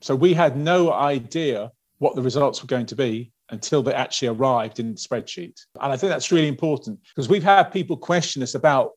So 0.00 0.14
we 0.14 0.32
had 0.32 0.56
no 0.56 0.92
idea 0.92 1.70
what 1.98 2.14
the 2.14 2.22
results 2.22 2.62
were 2.62 2.66
going 2.66 2.86
to 2.86 2.96
be 2.96 3.30
until 3.50 3.82
they 3.82 3.92
actually 3.92 4.28
arrived 4.28 4.80
in 4.80 4.92
the 4.92 4.98
spreadsheet. 4.98 5.60
And 5.80 5.92
I 5.92 5.96
think 5.96 6.10
that's 6.10 6.32
really 6.32 6.48
important 6.48 6.98
because 7.08 7.28
we've 7.28 7.42
had 7.42 7.64
people 7.64 7.96
question 7.96 8.42
us 8.42 8.54
about 8.54 8.92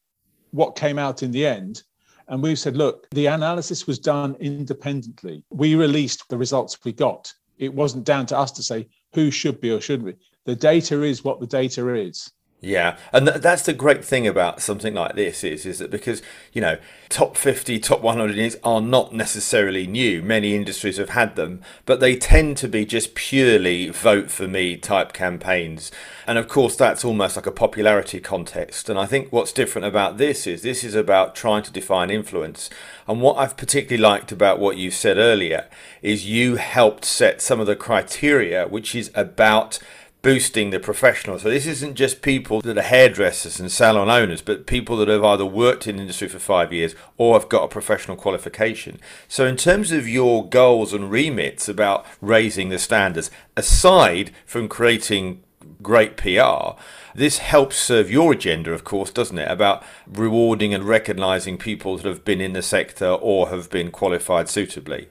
what 0.51 0.75
came 0.75 0.97
out 0.99 1.23
in 1.23 1.31
the 1.31 1.45
end. 1.45 1.83
And 2.27 2.41
we 2.41 2.55
said, 2.55 2.77
look, 2.77 3.09
the 3.11 3.27
analysis 3.27 3.85
was 3.85 3.99
done 3.99 4.35
independently. 4.39 5.43
We 5.49 5.75
released 5.75 6.27
the 6.29 6.37
results 6.37 6.77
we 6.83 6.93
got. 6.93 7.33
It 7.57 7.73
wasn't 7.73 8.05
down 8.05 8.25
to 8.27 8.37
us 8.37 8.51
to 8.53 8.63
say 8.63 8.87
who 9.13 9.29
should 9.29 9.59
be 9.61 9.71
or 9.71 9.81
shouldn't 9.81 10.17
be. 10.17 10.25
The 10.45 10.55
data 10.55 11.03
is 11.03 11.23
what 11.23 11.39
the 11.39 11.47
data 11.47 11.93
is. 11.93 12.31
Yeah, 12.65 12.95
and 13.11 13.27
th- 13.27 13.41
that's 13.41 13.63
the 13.63 13.73
great 13.73 14.05
thing 14.05 14.25
about 14.25 14.61
something 14.61 14.93
like 14.93 15.15
this 15.15 15.43
is 15.43 15.65
is 15.65 15.79
that 15.79 15.91
because 15.91 16.21
you 16.53 16.61
know 16.61 16.77
top 17.09 17.35
fifty, 17.35 17.77
top 17.77 17.99
one 17.99 18.17
hundred 18.17 18.55
are 18.63 18.79
not 18.79 19.11
necessarily 19.11 19.85
new. 19.85 20.21
Many 20.21 20.55
industries 20.55 20.95
have 20.95 21.09
had 21.09 21.35
them, 21.35 21.61
but 21.85 21.99
they 21.99 22.15
tend 22.15 22.55
to 22.57 22.69
be 22.69 22.85
just 22.85 23.15
purely 23.15 23.89
vote 23.89 24.31
for 24.31 24.47
me 24.47 24.77
type 24.77 25.11
campaigns, 25.11 25.91
and 26.25 26.37
of 26.37 26.47
course 26.47 26.77
that's 26.77 27.03
almost 27.03 27.35
like 27.35 27.45
a 27.45 27.51
popularity 27.51 28.21
contest. 28.21 28.87
And 28.87 28.97
I 28.97 29.07
think 29.07 29.33
what's 29.33 29.51
different 29.51 29.85
about 29.85 30.17
this 30.17 30.47
is 30.47 30.61
this 30.61 30.85
is 30.85 30.95
about 30.95 31.35
trying 31.35 31.63
to 31.63 31.71
define 31.71 32.09
influence. 32.09 32.69
And 33.09 33.21
what 33.21 33.37
I've 33.37 33.57
particularly 33.57 34.01
liked 34.01 34.31
about 34.31 34.59
what 34.59 34.77
you 34.77 34.89
said 34.89 35.17
earlier 35.17 35.67
is 36.01 36.25
you 36.25 36.55
helped 36.55 37.03
set 37.03 37.41
some 37.41 37.59
of 37.59 37.67
the 37.67 37.75
criteria, 37.75 38.69
which 38.69 38.95
is 38.95 39.11
about 39.13 39.79
boosting 40.23 40.69
the 40.69 40.79
professionals. 40.79 41.43
So 41.43 41.49
this 41.49 41.67
isn't 41.67 41.95
just 41.95 42.21
people 42.23 42.61
that 42.61 42.77
are 42.77 42.81
hairdressers 42.81 43.59
and 43.59 43.71
salon 43.71 44.09
owners, 44.09 44.41
but 44.41 44.65
people 44.65 44.95
that 44.97 45.09
have 45.09 45.23
either 45.23 45.45
worked 45.45 45.85
in 45.85 45.99
industry 45.99 46.29
for 46.29 46.39
five 46.39 46.73
years 46.73 46.95
or 47.17 47.37
have 47.37 47.49
got 47.49 47.65
a 47.65 47.67
professional 47.67 48.17
qualification. 48.17 48.99
So 49.27 49.45
in 49.45 49.57
terms 49.57 49.91
of 49.91 50.07
your 50.07 50.47
goals 50.47 50.93
and 50.93 51.11
remits 51.11 51.67
about 51.67 52.05
raising 52.21 52.69
the 52.69 52.79
standards, 52.79 53.29
aside 53.57 54.31
from 54.45 54.69
creating 54.69 55.43
great 55.81 56.15
PR, 56.15 56.79
this 57.13 57.39
helps 57.39 57.75
serve 57.75 58.09
your 58.09 58.31
agenda, 58.31 58.71
of 58.71 58.85
course, 58.85 59.11
doesn't 59.11 59.37
it? 59.37 59.51
About 59.51 59.83
rewarding 60.07 60.73
and 60.73 60.85
recognizing 60.85 61.57
people 61.57 61.97
that 61.97 62.05
have 62.05 62.23
been 62.23 62.39
in 62.39 62.53
the 62.53 62.61
sector 62.61 63.09
or 63.09 63.49
have 63.49 63.69
been 63.69 63.91
qualified 63.91 64.47
suitably. 64.47 65.09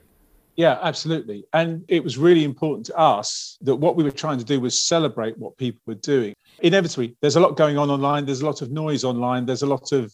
Yeah, 0.55 0.77
absolutely. 0.81 1.45
And 1.53 1.83
it 1.87 2.03
was 2.03 2.17
really 2.17 2.43
important 2.43 2.85
to 2.87 2.97
us 2.97 3.57
that 3.61 3.75
what 3.75 3.95
we 3.95 4.03
were 4.03 4.11
trying 4.11 4.37
to 4.37 4.45
do 4.45 4.59
was 4.59 4.79
celebrate 4.79 5.37
what 5.37 5.57
people 5.57 5.81
were 5.87 5.95
doing. 5.95 6.35
Inevitably, 6.61 7.15
there's 7.21 7.35
a 7.35 7.39
lot 7.39 7.57
going 7.57 7.77
on 7.77 7.89
online, 7.89 8.25
there's 8.25 8.41
a 8.41 8.45
lot 8.45 8.61
of 8.61 8.71
noise 8.71 9.03
online, 9.03 9.45
there's 9.45 9.63
a 9.63 9.67
lot 9.67 9.91
of 9.91 10.13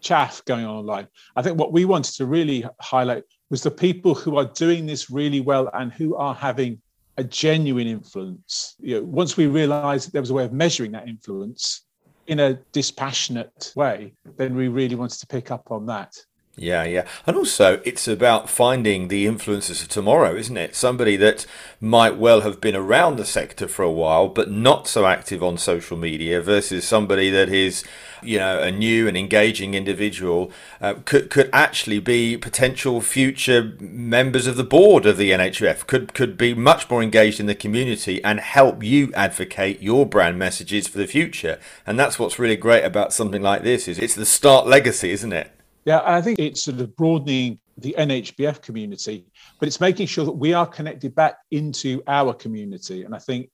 chaff 0.00 0.42
going 0.46 0.64
on 0.64 0.76
online. 0.76 1.06
I 1.36 1.42
think 1.42 1.58
what 1.58 1.72
we 1.72 1.84
wanted 1.84 2.14
to 2.16 2.26
really 2.26 2.64
highlight 2.80 3.24
was 3.50 3.62
the 3.62 3.70
people 3.70 4.14
who 4.14 4.38
are 4.38 4.46
doing 4.46 4.86
this 4.86 5.10
really 5.10 5.40
well 5.40 5.70
and 5.74 5.92
who 5.92 6.16
are 6.16 6.34
having 6.34 6.80
a 7.16 7.24
genuine 7.24 7.86
influence. 7.86 8.76
You 8.80 8.96
know, 8.96 9.02
once 9.04 9.36
we 9.36 9.46
realized 9.46 10.12
there 10.12 10.22
was 10.22 10.30
a 10.30 10.34
way 10.34 10.44
of 10.44 10.52
measuring 10.52 10.92
that 10.92 11.08
influence 11.08 11.84
in 12.26 12.40
a 12.40 12.54
dispassionate 12.72 13.72
way, 13.76 14.14
then 14.36 14.54
we 14.54 14.68
really 14.68 14.94
wanted 14.94 15.20
to 15.20 15.26
pick 15.26 15.50
up 15.50 15.70
on 15.70 15.86
that. 15.86 16.16
Yeah, 16.56 16.84
yeah. 16.84 17.04
And 17.26 17.36
also, 17.36 17.80
it's 17.84 18.06
about 18.06 18.48
finding 18.48 19.08
the 19.08 19.26
influencers 19.26 19.82
of 19.82 19.88
tomorrow, 19.88 20.36
isn't 20.36 20.56
it? 20.56 20.76
Somebody 20.76 21.16
that 21.16 21.46
might 21.80 22.16
well 22.16 22.42
have 22.42 22.60
been 22.60 22.76
around 22.76 23.16
the 23.16 23.24
sector 23.24 23.66
for 23.66 23.82
a 23.82 23.90
while, 23.90 24.28
but 24.28 24.52
not 24.52 24.86
so 24.86 25.04
active 25.04 25.42
on 25.42 25.58
social 25.58 25.96
media 25.96 26.40
versus 26.40 26.86
somebody 26.86 27.28
that 27.28 27.48
is, 27.48 27.82
you 28.22 28.38
know, 28.38 28.60
a 28.60 28.70
new 28.70 29.08
and 29.08 29.16
engaging 29.16 29.74
individual 29.74 30.52
uh, 30.80 30.94
could, 31.04 31.28
could 31.28 31.50
actually 31.52 31.98
be 31.98 32.36
potential 32.36 33.00
future 33.00 33.72
members 33.80 34.46
of 34.46 34.54
the 34.54 34.62
board 34.62 35.06
of 35.06 35.16
the 35.16 35.32
NHF, 35.32 35.88
could, 35.88 36.14
could 36.14 36.38
be 36.38 36.54
much 36.54 36.88
more 36.88 37.02
engaged 37.02 37.40
in 37.40 37.46
the 37.46 37.56
community 37.56 38.22
and 38.22 38.38
help 38.38 38.84
you 38.84 39.12
advocate 39.14 39.82
your 39.82 40.06
brand 40.06 40.38
messages 40.38 40.86
for 40.86 40.98
the 40.98 41.08
future. 41.08 41.58
And 41.84 41.98
that's 41.98 42.16
what's 42.16 42.38
really 42.38 42.56
great 42.56 42.84
about 42.84 43.12
something 43.12 43.42
like 43.42 43.64
this 43.64 43.88
is 43.88 43.98
it's 43.98 44.14
the 44.14 44.24
start 44.24 44.68
legacy, 44.68 45.10
isn't 45.10 45.32
it? 45.32 45.50
Yeah, 45.84 46.00
I 46.04 46.22
think 46.22 46.38
it's 46.38 46.62
sort 46.62 46.80
of 46.80 46.96
broadening 46.96 47.58
the 47.78 47.94
NHBF 47.98 48.62
community, 48.62 49.26
but 49.58 49.66
it's 49.66 49.80
making 49.80 50.06
sure 50.06 50.24
that 50.24 50.32
we 50.32 50.54
are 50.54 50.66
connected 50.66 51.14
back 51.14 51.36
into 51.50 52.02
our 52.06 52.32
community. 52.32 53.04
And 53.04 53.14
I 53.14 53.18
think 53.18 53.50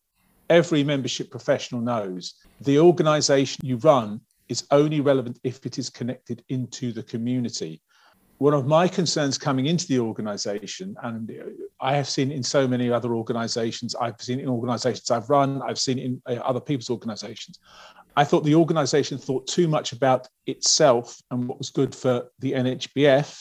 every 0.49 0.85
membership 0.85 1.31
professional 1.31 1.81
knows 1.81 2.35
the 2.61 2.79
organization 2.79 3.65
you 3.65 3.77
run 3.79 4.21
is 4.49 4.67
only 4.71 5.01
relevant 5.01 5.39
if 5.45 5.65
it 5.65 5.79
is 5.79 5.89
connected 5.89 6.45
into 6.49 6.93
the 6.93 7.03
community. 7.03 7.81
One 8.39 8.55
of 8.55 8.67
my 8.67 8.89
concerns 8.89 9.37
coming 9.37 9.67
into 9.67 9.87
the 9.87 9.99
organization, 9.99 10.97
and 11.03 11.31
I 11.81 11.95
have 11.95 12.09
seen 12.09 12.33
in 12.33 12.43
so 12.43 12.67
many 12.67 12.91
other 12.91 13.15
organizations, 13.15 13.95
I've 13.95 14.21
seen 14.21 14.41
in 14.41 14.49
organizations 14.49 15.11
I've 15.11 15.29
run, 15.29 15.63
I've 15.63 15.79
seen 15.79 15.99
in 15.99 16.23
uh, 16.27 16.37
other 16.37 16.61
people's 16.61 16.91
organizations, 16.91 17.59
I 18.17 18.25
thought 18.25 18.45
the 18.45 18.55
organization 18.55 19.19
thought 19.19 19.47
too 19.47 19.69
much 19.69 19.93
about 19.93 20.29
itself 20.47 21.21
and 21.31 21.49
what 21.49 21.59
was 21.59 21.71
good 21.71 21.95
for 21.95 22.29
the 22.41 22.53
NHBF 22.53 23.39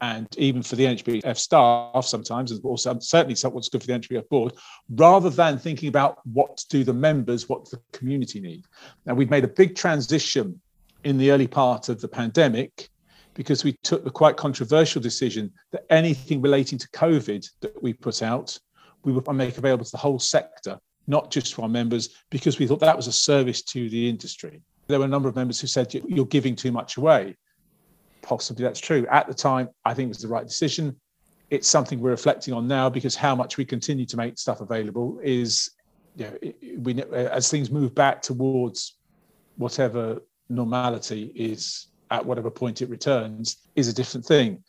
and 0.00 0.28
even 0.38 0.62
for 0.62 0.76
the 0.76 0.84
NHBF 0.84 1.36
staff 1.36 2.04
sometimes, 2.04 2.52
and 2.52 2.64
also 2.64 2.98
certainly 3.00 3.36
what's 3.50 3.68
good 3.68 3.80
for 3.80 3.86
the 3.86 3.92
NHBF 3.94 4.28
board, 4.28 4.54
rather 4.90 5.28
than 5.28 5.58
thinking 5.58 5.88
about 5.88 6.18
what 6.24 6.64
do 6.70 6.84
the 6.84 6.92
members, 6.92 7.48
what 7.48 7.68
the 7.70 7.80
community 7.92 8.40
need. 8.40 8.64
Now, 9.06 9.14
we've 9.14 9.30
made 9.30 9.44
a 9.44 9.48
big 9.48 9.74
transition 9.74 10.60
in 11.04 11.18
the 11.18 11.30
early 11.30 11.48
part 11.48 11.88
of 11.88 12.00
the 12.00 12.08
pandemic 12.08 12.88
because 13.34 13.64
we 13.64 13.72
took 13.82 14.04
the 14.04 14.10
quite 14.10 14.36
controversial 14.36 15.00
decision 15.00 15.52
that 15.72 15.84
anything 15.90 16.40
relating 16.40 16.78
to 16.78 16.88
COVID 16.90 17.48
that 17.60 17.82
we 17.82 17.92
put 17.92 18.22
out, 18.22 18.58
we 19.04 19.12
would 19.12 19.28
make 19.32 19.58
available 19.58 19.84
to 19.84 19.90
the 19.90 19.96
whole 19.96 20.18
sector 20.18 20.78
not 21.08 21.30
just 21.30 21.54
to 21.54 21.62
our 21.62 21.68
members, 21.68 22.10
because 22.30 22.58
we 22.58 22.66
thought 22.66 22.80
that 22.80 22.96
was 22.96 23.08
a 23.08 23.12
service 23.12 23.62
to 23.62 23.88
the 23.90 24.08
industry. 24.08 24.62
There 24.86 24.98
were 24.98 25.06
a 25.06 25.08
number 25.08 25.28
of 25.28 25.34
members 25.34 25.60
who 25.60 25.66
said, 25.66 25.92
You're 25.92 26.26
giving 26.26 26.54
too 26.54 26.70
much 26.70 26.96
away. 26.96 27.36
Possibly 28.22 28.64
that's 28.64 28.80
true. 28.80 29.06
At 29.10 29.26
the 29.26 29.34
time, 29.34 29.68
I 29.84 29.94
think 29.94 30.06
it 30.06 30.10
was 30.10 30.22
the 30.22 30.28
right 30.28 30.46
decision. 30.46 30.94
It's 31.50 31.66
something 31.66 31.98
we're 31.98 32.10
reflecting 32.10 32.54
on 32.54 32.68
now 32.68 32.90
because 32.90 33.16
how 33.16 33.34
much 33.34 33.56
we 33.56 33.64
continue 33.64 34.04
to 34.06 34.16
make 34.16 34.38
stuff 34.38 34.60
available 34.60 35.18
is, 35.22 35.70
you 36.14 36.26
know, 36.26 36.52
we, 36.78 37.02
as 37.02 37.50
things 37.50 37.70
move 37.70 37.94
back 37.94 38.20
towards 38.20 38.96
whatever 39.56 40.22
normality 40.50 41.32
is 41.34 41.86
at 42.10 42.24
whatever 42.24 42.50
point 42.50 42.82
it 42.82 42.90
returns, 42.90 43.68
is 43.76 43.88
a 43.88 43.94
different 43.94 44.26
thing 44.26 44.62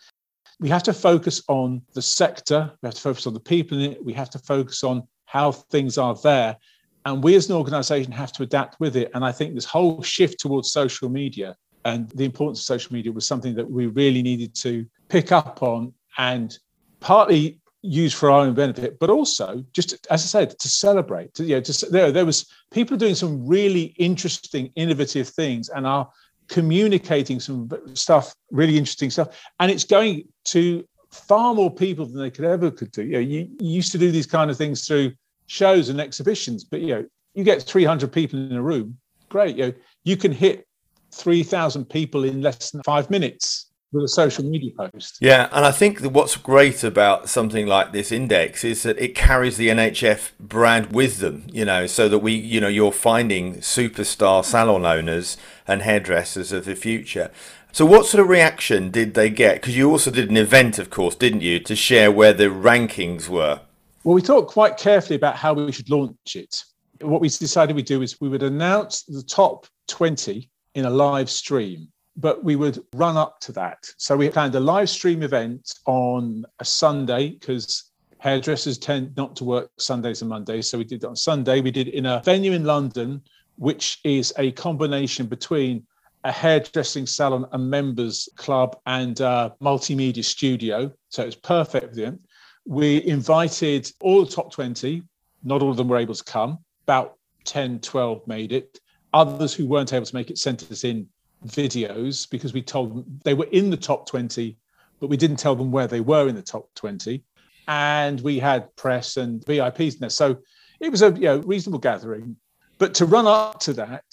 we 0.60 0.70
have 0.70 0.84
to 0.84 0.94
focus 0.94 1.42
on 1.48 1.82
the 1.94 2.02
sector, 2.02 2.72
we 2.82 2.88
have 2.88 2.96
to 2.96 3.02
focus 3.02 3.26
on 3.28 3.34
the 3.34 3.40
people 3.40 3.78
in 3.78 3.92
it, 3.92 4.06
we 4.06 4.14
have 4.14 4.30
to 4.32 4.40
focus 4.40 4.84
on 4.84 5.08
how 5.30 5.52
things 5.52 6.00
are 6.00 6.16
there. 6.16 6.58
And 7.06 7.24
we 7.24 7.36
as 7.36 7.50
an 7.50 7.56
organization 7.56 8.12
have 8.12 8.32
to 8.34 8.44
adapt 8.44 8.80
with 8.80 8.96
it. 8.96 9.12
And 9.14 9.24
I 9.24 9.32
think 9.32 9.54
this 9.54 9.66
whole 9.66 10.02
shift 10.02 10.40
towards 10.40 10.72
social 10.72 11.08
media 11.08 11.56
and 11.86 12.10
the 12.10 12.26
importance 12.26 12.62
of 12.62 12.66
social 12.66 12.94
media 12.94 13.12
was 13.12 13.28
something 13.28 13.54
that 13.56 13.70
we 13.70 13.86
really 13.86 14.24
needed 14.24 14.56
to 14.56 14.86
pick 15.08 15.32
up 15.32 15.62
on 15.62 15.94
and 16.18 16.58
partly 17.00 17.60
use 17.84 18.12
for 18.12 18.32
our 18.32 18.42
own 18.42 18.56
benefit, 18.56 18.98
but 19.00 19.12
also 19.12 19.64
just 19.72 19.94
as 20.10 20.24
I 20.24 20.28
said, 20.40 20.60
to 20.60 20.68
celebrate. 20.68 21.36
To, 21.36 21.44
you 21.44 21.56
know, 21.56 21.62
to, 21.62 21.86
there, 21.92 22.12
there 22.12 22.26
was 22.26 22.48
people 22.72 22.98
doing 22.98 23.16
some 23.16 23.48
really 23.48 23.94
interesting, 23.98 24.72
innovative 24.76 25.30
things 25.30 25.70
and 25.70 25.86
are 25.86 26.10
communicating 26.48 27.40
some 27.40 27.70
stuff, 27.94 28.34
really 28.50 28.80
interesting 28.80 29.12
stuff. 29.12 29.40
And 29.60 29.70
it's 29.72 29.84
going 29.84 30.28
to 30.46 30.84
far 31.12 31.54
more 31.54 31.74
people 31.74 32.06
than 32.06 32.20
they 32.22 32.32
could 32.32 32.46
ever 32.46 32.72
could 32.72 32.92
do. 32.92 33.04
You, 33.04 33.14
know, 33.14 33.20
you, 33.20 33.50
you 33.60 33.72
used 33.72 33.92
to 33.92 33.98
do 33.98 34.12
these 34.12 34.28
kind 34.28 34.52
of 34.52 34.58
things 34.58 34.88
through 34.88 35.14
shows 35.48 35.90
and 35.90 36.00
exhibitions, 36.00 36.64
but 36.64 36.82
you 36.82 36.96
know, 36.96 37.06
you 37.34 37.44
get 37.44 37.64
300 37.64 38.12
people 38.12 38.40
in 38.40 38.56
a 38.56 38.62
room, 38.62 38.98
great. 39.30 39.56
You 39.56 39.68
know, 39.68 39.74
you 40.04 40.18
can 40.18 40.32
hit 40.32 40.68
3,000 41.12 41.86
people 41.86 42.24
in 42.24 42.42
less 42.42 42.72
than 42.72 42.84
five 42.84 43.10
minutes. 43.10 43.69
With 43.92 44.04
a 44.04 44.08
social 44.08 44.44
media 44.44 44.72
post. 44.78 45.18
Yeah, 45.20 45.50
and 45.52 45.66
I 45.66 45.72
think 45.72 46.02
that 46.02 46.10
what's 46.10 46.38
great 46.38 46.84
about 46.84 47.30
something 47.30 47.66
like 47.66 47.92
this 47.92 48.12
index 48.12 48.64
is 48.64 48.84
that 48.84 49.00
it 49.00 49.16
carries 49.16 49.58
the 49.58 49.70
NHF 49.70 50.32
brand 50.40 50.94
with 50.94 51.20
them, 51.20 51.48
you 51.52 51.66
know, 51.66 51.88
so 51.88 52.08
that 52.10 52.20
we, 52.20 52.34
you 52.34 52.62
know, 52.62 52.68
you're 52.68 52.92
finding 52.92 53.56
superstar 53.56 54.46
salon 54.46 54.86
owners 54.86 55.38
and 55.68 55.82
hairdressers 55.82 56.52
of 56.52 56.66
the 56.66 56.76
future. 56.76 57.32
So, 57.72 57.86
what 57.86 58.06
sort 58.06 58.22
of 58.22 58.30
reaction 58.30 58.90
did 58.92 59.14
they 59.14 59.30
get? 59.30 59.56
Because 59.56 59.78
you 59.78 59.90
also 59.90 60.12
did 60.12 60.30
an 60.30 60.38
event, 60.38 60.80
of 60.80 60.90
course, 60.90 61.16
didn't 61.16 61.42
you, 61.42 61.60
to 61.60 61.76
share 61.76 62.12
where 62.12 62.34
the 62.34 62.46
rankings 62.46 63.28
were? 63.28 63.62
Well, 64.04 64.16
we 64.16 64.22
thought 64.22 64.48
quite 64.48 64.78
carefully 64.78 65.16
about 65.16 65.36
how 65.36 65.54
we 65.54 65.72
should 65.72 65.90
launch 65.90 66.36
it. 66.36 66.64
What 67.02 67.22
we 67.22 67.30
decided 67.30 67.76
we'd 67.76 67.86
do 67.86 68.02
is 68.02 68.20
we 68.20 68.30
would 68.30 68.44
announce 68.44 69.04
the 69.04 69.24
top 69.24 69.68
20 69.88 70.50
in 70.76 70.86
a 70.86 70.90
live 70.90 71.30
stream 71.30 71.88
but 72.20 72.44
we 72.44 72.56
would 72.56 72.84
run 72.94 73.18
up 73.18 73.40
to 73.40 73.52
that. 73.54 73.90
So 73.98 74.18
we 74.18 74.30
planned 74.30 74.56
a 74.56 74.60
live 74.60 74.90
stream 74.90 75.24
event 75.24 75.74
on 75.86 76.46
a 76.60 76.66
Sunday 76.66 77.30
because 77.30 77.92
hairdressers 78.18 78.78
tend 78.78 79.16
not 79.16 79.36
to 79.38 79.46
work 79.46 79.72
Sundays 79.78 80.22
and 80.22 80.30
Mondays. 80.30 80.70
So 80.70 80.78
we 80.78 80.84
did 80.84 81.04
it 81.04 81.08
on 81.08 81.16
Sunday. 81.16 81.62
We 81.62 81.72
did 81.72 81.88
it 81.88 81.94
in 81.94 82.06
a 82.06 82.22
venue 82.26 82.52
in 82.52 82.66
London, 82.66 83.22
which 83.56 84.00
is 84.04 84.34
a 84.38 84.52
combination 84.52 85.28
between 85.28 85.86
a 86.26 86.32
hairdressing 86.32 87.08
salon, 87.08 87.46
a 87.54 87.58
members 87.58 88.28
club, 88.36 88.78
and 88.86 89.22
a 89.22 89.56
multimedia 89.62 90.24
studio. 90.24 90.92
So 91.08 91.24
it's 91.24 91.36
perfect 91.36 91.92
for 91.92 91.96
them. 91.96 92.20
We 92.66 93.06
invited 93.06 93.90
all 94.02 94.26
the 94.26 94.32
top 94.32 94.52
20. 94.52 95.02
Not 95.44 95.62
all 95.62 95.72
of 95.72 95.78
them 95.78 95.88
were 95.88 95.98
able 95.98 96.16
to 96.16 96.24
come. 96.26 96.60
About 96.84 97.16
10, 97.46 97.80
12 97.80 98.28
made 98.28 98.52
it. 98.52 98.82
Others 99.14 99.54
who 99.54 99.66
weren't 99.66 99.94
able 99.94 100.06
to 100.06 100.16
make 100.16 100.30
it 100.30 100.38
sent 100.38 100.70
us 100.70 100.84
in 100.84 101.08
videos 101.46 102.30
because 102.30 102.54
we 102.54 102.62
told 102.62 102.92
them 102.92 103.20
they 103.24 103.34
were 103.34 103.48
in 103.52 103.70
the 103.70 103.78
top 103.78 104.08
20, 104.08 104.58
but 105.00 105.08
we 105.08 105.18
didn't 105.18 105.38
tell 105.38 105.56
them 105.56 105.72
where 105.72 105.88
they 105.88 106.02
were 106.02 106.28
in 106.28 106.36
the 106.36 106.42
top 106.42 106.70
20. 106.76 107.24
And 107.68 108.20
we 108.22 108.40
had 108.40 108.76
press 108.76 109.18
and 109.18 109.46
VIPs 109.46 109.94
in 109.94 110.00
there. 110.00 110.10
So 110.10 110.40
it 110.80 110.90
was 110.90 111.02
a 111.02 111.12
you 111.12 111.22
know, 111.22 111.38
reasonable 111.40 111.80
gathering. 111.80 112.36
But 112.78 112.94
to 112.96 113.06
run 113.06 113.28
up 113.28 113.60
to 113.62 113.74
that, 113.74 114.06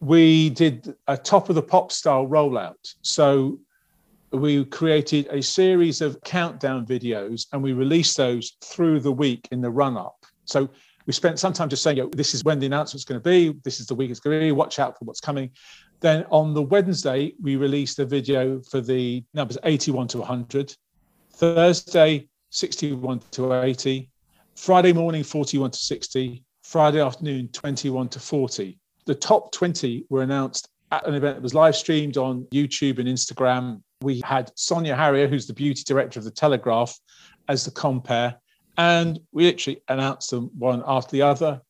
we 0.00 0.50
did 0.50 0.94
a 1.06 1.16
top 1.16 1.48
of 1.48 1.54
the 1.54 1.62
pop 1.62 1.92
style 1.92 2.26
rollout. 2.26 2.94
So 3.02 3.60
we 4.32 4.64
created 4.64 5.28
a 5.30 5.42
series 5.42 6.00
of 6.00 6.20
countdown 6.22 6.86
videos 6.86 7.46
and 7.52 7.62
we 7.62 7.72
released 7.72 8.16
those 8.16 8.56
through 8.62 9.00
the 9.00 9.12
week 9.12 9.48
in 9.52 9.60
the 9.60 9.70
run 9.70 9.96
up. 9.96 10.16
So 10.44 10.68
we 11.06 11.12
spent 11.12 11.38
some 11.38 11.52
time 11.52 11.68
just 11.68 11.82
saying, 11.82 12.10
this 12.10 12.34
is 12.34 12.44
when 12.44 12.58
the 12.58 12.66
announcement's 12.66 13.04
going 13.04 13.20
to 13.20 13.24
be, 13.24 13.58
this 13.62 13.80
is 13.80 13.86
the 13.86 13.94
week 13.94 14.10
it's 14.10 14.20
going 14.20 14.38
to 14.38 14.44
be, 14.44 14.52
watch 14.52 14.78
out 14.78 14.98
for 14.98 15.04
what's 15.04 15.20
coming. 15.20 15.50
Then 16.00 16.24
on 16.30 16.52
the 16.52 16.62
Wednesday, 16.62 17.32
we 17.40 17.56
released 17.56 17.98
a 17.98 18.04
video 18.04 18.60
for 18.60 18.80
the 18.80 19.24
numbers 19.34 19.58
81 19.64 20.08
to 20.08 20.18
100. 20.18 20.74
Thursday, 21.32 22.28
61 22.50 23.20
to 23.32 23.52
80. 23.62 24.10
Friday 24.56 24.92
morning, 24.92 25.22
41 25.22 25.70
to 25.70 25.78
60. 25.78 26.42
Friday 26.62 27.00
afternoon, 27.00 27.48
21 27.48 28.08
to 28.10 28.20
40. 28.20 28.78
The 29.06 29.14
top 29.14 29.52
20 29.52 30.06
were 30.10 30.22
announced 30.22 30.68
at 30.92 31.06
an 31.06 31.14
event 31.14 31.36
that 31.36 31.42
was 31.42 31.54
live 31.54 31.76
streamed 31.76 32.16
on 32.16 32.46
YouTube 32.52 32.98
and 32.98 33.08
Instagram. 33.08 33.80
We 34.02 34.20
had 34.20 34.50
Sonia 34.56 34.96
Haria, 34.96 35.28
who's 35.28 35.46
the 35.46 35.54
beauty 35.54 35.82
director 35.86 36.18
of 36.18 36.24
the 36.24 36.30
Telegraph, 36.30 36.98
as 37.48 37.64
the 37.64 37.70
compare. 37.70 38.36
And 38.76 39.18
we 39.32 39.44
literally 39.44 39.82
announced 39.88 40.30
them 40.30 40.50
one 40.58 40.82
after 40.86 41.12
the 41.12 41.22
other. 41.22 41.60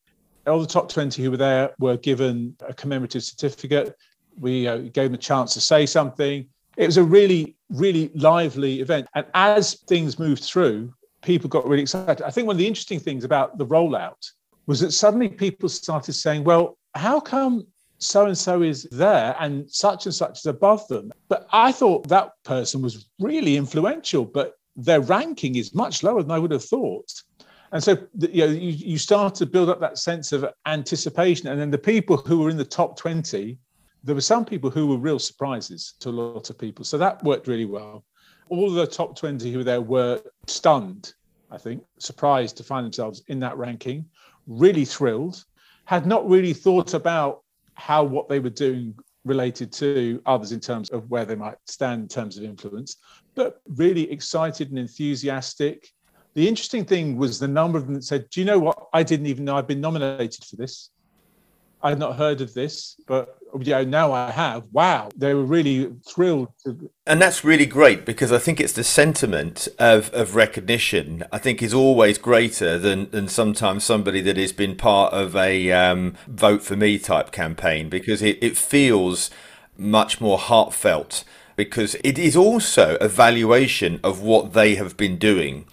All 0.45 0.59
the 0.59 0.67
top 0.67 0.89
20 0.89 1.23
who 1.23 1.31
were 1.31 1.37
there 1.37 1.71
were 1.79 1.97
given 1.97 2.55
a 2.61 2.73
commemorative 2.73 3.23
certificate 3.23 3.95
we 4.39 4.67
uh, 4.67 4.77
gave 4.77 5.05
them 5.05 5.15
a 5.15 5.17
chance 5.17 5.53
to 5.53 5.61
say 5.61 5.85
something. 5.85 6.47
It 6.75 6.85
was 6.85 6.97
a 6.97 7.03
really, 7.03 7.55
really 7.69 8.11
lively 8.13 8.81
event. 8.81 9.07
And 9.15 9.25
as 9.33 9.75
things 9.87 10.19
moved 10.19 10.43
through, 10.43 10.93
people 11.21 11.49
got 11.49 11.67
really 11.67 11.81
excited. 11.81 12.23
I 12.25 12.29
think 12.29 12.47
one 12.47 12.55
of 12.55 12.59
the 12.59 12.67
interesting 12.67 12.99
things 12.99 13.23
about 13.23 13.57
the 13.57 13.65
rollout 13.65 14.31
was 14.67 14.79
that 14.81 14.91
suddenly 14.91 15.29
people 15.29 15.69
started 15.69 16.13
saying, 16.13 16.43
well, 16.43 16.77
how 16.93 17.19
come 17.19 17.65
so 17.99 18.27
and 18.27 18.37
so 18.37 18.61
is 18.61 18.83
there 18.91 19.35
and 19.39 19.69
such 19.69 20.05
and 20.05 20.13
such 20.13 20.39
is 20.39 20.45
above 20.45 20.87
them? 20.87 21.11
But 21.29 21.47
I 21.51 21.71
thought 21.71 22.07
that 22.09 22.31
person 22.43 22.81
was 22.81 23.09
really 23.19 23.57
influential, 23.57 24.25
but 24.25 24.53
their 24.75 25.01
ranking 25.01 25.55
is 25.55 25.73
much 25.73 26.03
lower 26.03 26.21
than 26.21 26.31
I 26.31 26.39
would 26.39 26.51
have 26.51 26.63
thought. 26.63 27.11
And 27.71 27.83
so 27.83 27.97
you 28.19 28.45
know, 28.45 28.51
you, 28.51 28.71
you 28.71 28.97
start 28.97 29.35
to 29.35 29.45
build 29.45 29.69
up 29.69 29.79
that 29.79 29.97
sense 29.97 30.31
of 30.31 30.45
anticipation. 30.65 31.47
And 31.47 31.59
then 31.59 31.71
the 31.71 31.77
people 31.77 32.17
who 32.17 32.39
were 32.39 32.49
in 32.49 32.57
the 32.57 32.65
top 32.65 32.97
20 32.97 33.57
there 34.07 34.15
were 34.15 34.21
some 34.21 34.45
people 34.45 34.69
who 34.69 34.87
were 34.87 34.95
real 34.95 35.19
surprises 35.19 35.95
to 35.99 36.07
a 36.07 36.11
lot 36.11 36.49
of 36.49 36.57
people. 36.57 36.85
So 36.85 36.97
that 36.97 37.21
worked 37.25 37.45
really 37.45 37.65
well. 37.65 38.05
All 38.47 38.71
the 38.71 38.87
top 38.87 39.17
20 39.17 39.51
who 39.51 39.57
were 39.57 39.63
there 39.65 39.81
were 39.81 40.21
stunned, 40.47 41.13
I 41.51 41.57
think, 41.57 41.83
surprised 41.99 42.55
to 42.57 42.63
find 42.63 42.85
themselves 42.85 43.21
in 43.27 43.41
that 43.41 43.57
ranking, 43.57 44.05
really 44.47 44.85
thrilled, 44.85 45.43
had 45.83 46.05
not 46.05 46.27
really 46.27 46.53
thought 46.53 46.93
about 46.93 47.43
how 47.73 48.01
what 48.01 48.29
they 48.29 48.39
were 48.39 48.49
doing 48.49 48.95
related 49.25 49.73
to 49.73 50.21
others 50.25 50.53
in 50.53 50.61
terms 50.61 50.89
of 50.91 51.09
where 51.11 51.25
they 51.25 51.35
might 51.35 51.57
stand 51.65 52.03
in 52.03 52.07
terms 52.07 52.37
of 52.37 52.45
influence, 52.45 52.95
but 53.35 53.61
really 53.75 54.09
excited 54.09 54.69
and 54.69 54.79
enthusiastic. 54.79 55.85
The 56.33 56.47
interesting 56.47 56.85
thing 56.85 57.17
was 57.17 57.39
the 57.39 57.47
number 57.49 57.77
of 57.77 57.87
them 57.87 57.95
that 57.95 58.05
said, 58.05 58.29
Do 58.29 58.39
you 58.39 58.45
know 58.45 58.59
what? 58.59 58.87
I 58.93 59.03
didn't 59.03 59.25
even 59.25 59.43
know 59.43 59.57
I've 59.57 59.67
been 59.67 59.81
nominated 59.81 60.45
for 60.45 60.55
this. 60.55 60.91
I'd 61.81 61.99
not 61.99 62.15
heard 62.15 62.41
of 62.41 62.53
this, 62.53 62.99
but 63.07 63.37
yeah, 63.61 63.83
now 63.83 64.11
I 64.11 64.31
have. 64.31 64.63
Wow, 64.71 65.09
they 65.15 65.33
were 65.33 65.45
really 65.45 65.93
thrilled. 66.07 66.49
To... 66.63 66.89
And 67.05 67.21
that's 67.21 67.43
really 67.43 67.65
great 67.65 68.05
because 68.05 68.31
I 68.31 68.39
think 68.39 68.59
it's 68.59 68.73
the 68.73 68.83
sentiment 68.83 69.67
of, 69.79 70.13
of 70.13 70.35
recognition. 70.35 71.23
I 71.31 71.37
think 71.37 71.61
is 71.61 71.73
always 71.73 72.17
greater 72.17 72.77
than 72.77 73.09
than 73.11 73.27
sometimes 73.27 73.83
somebody 73.83 74.21
that 74.21 74.37
has 74.37 74.51
been 74.51 74.75
part 74.75 75.13
of 75.13 75.35
a 75.35 75.71
um, 75.71 76.15
vote 76.27 76.63
for 76.63 76.75
me 76.75 76.99
type 76.99 77.31
campaign 77.31 77.89
because 77.89 78.21
it, 78.21 78.37
it 78.41 78.57
feels 78.57 79.29
much 79.77 80.19
more 80.19 80.39
heartfelt 80.39 81.23
because 81.55 81.95
it 82.03 82.17
is 82.17 82.35
also 82.35 82.97
a 83.01 83.07
valuation 83.07 83.99
of 84.03 84.21
what 84.21 84.53
they 84.53 84.75
have 84.75 84.95
been 84.97 85.17
doing. 85.17 85.65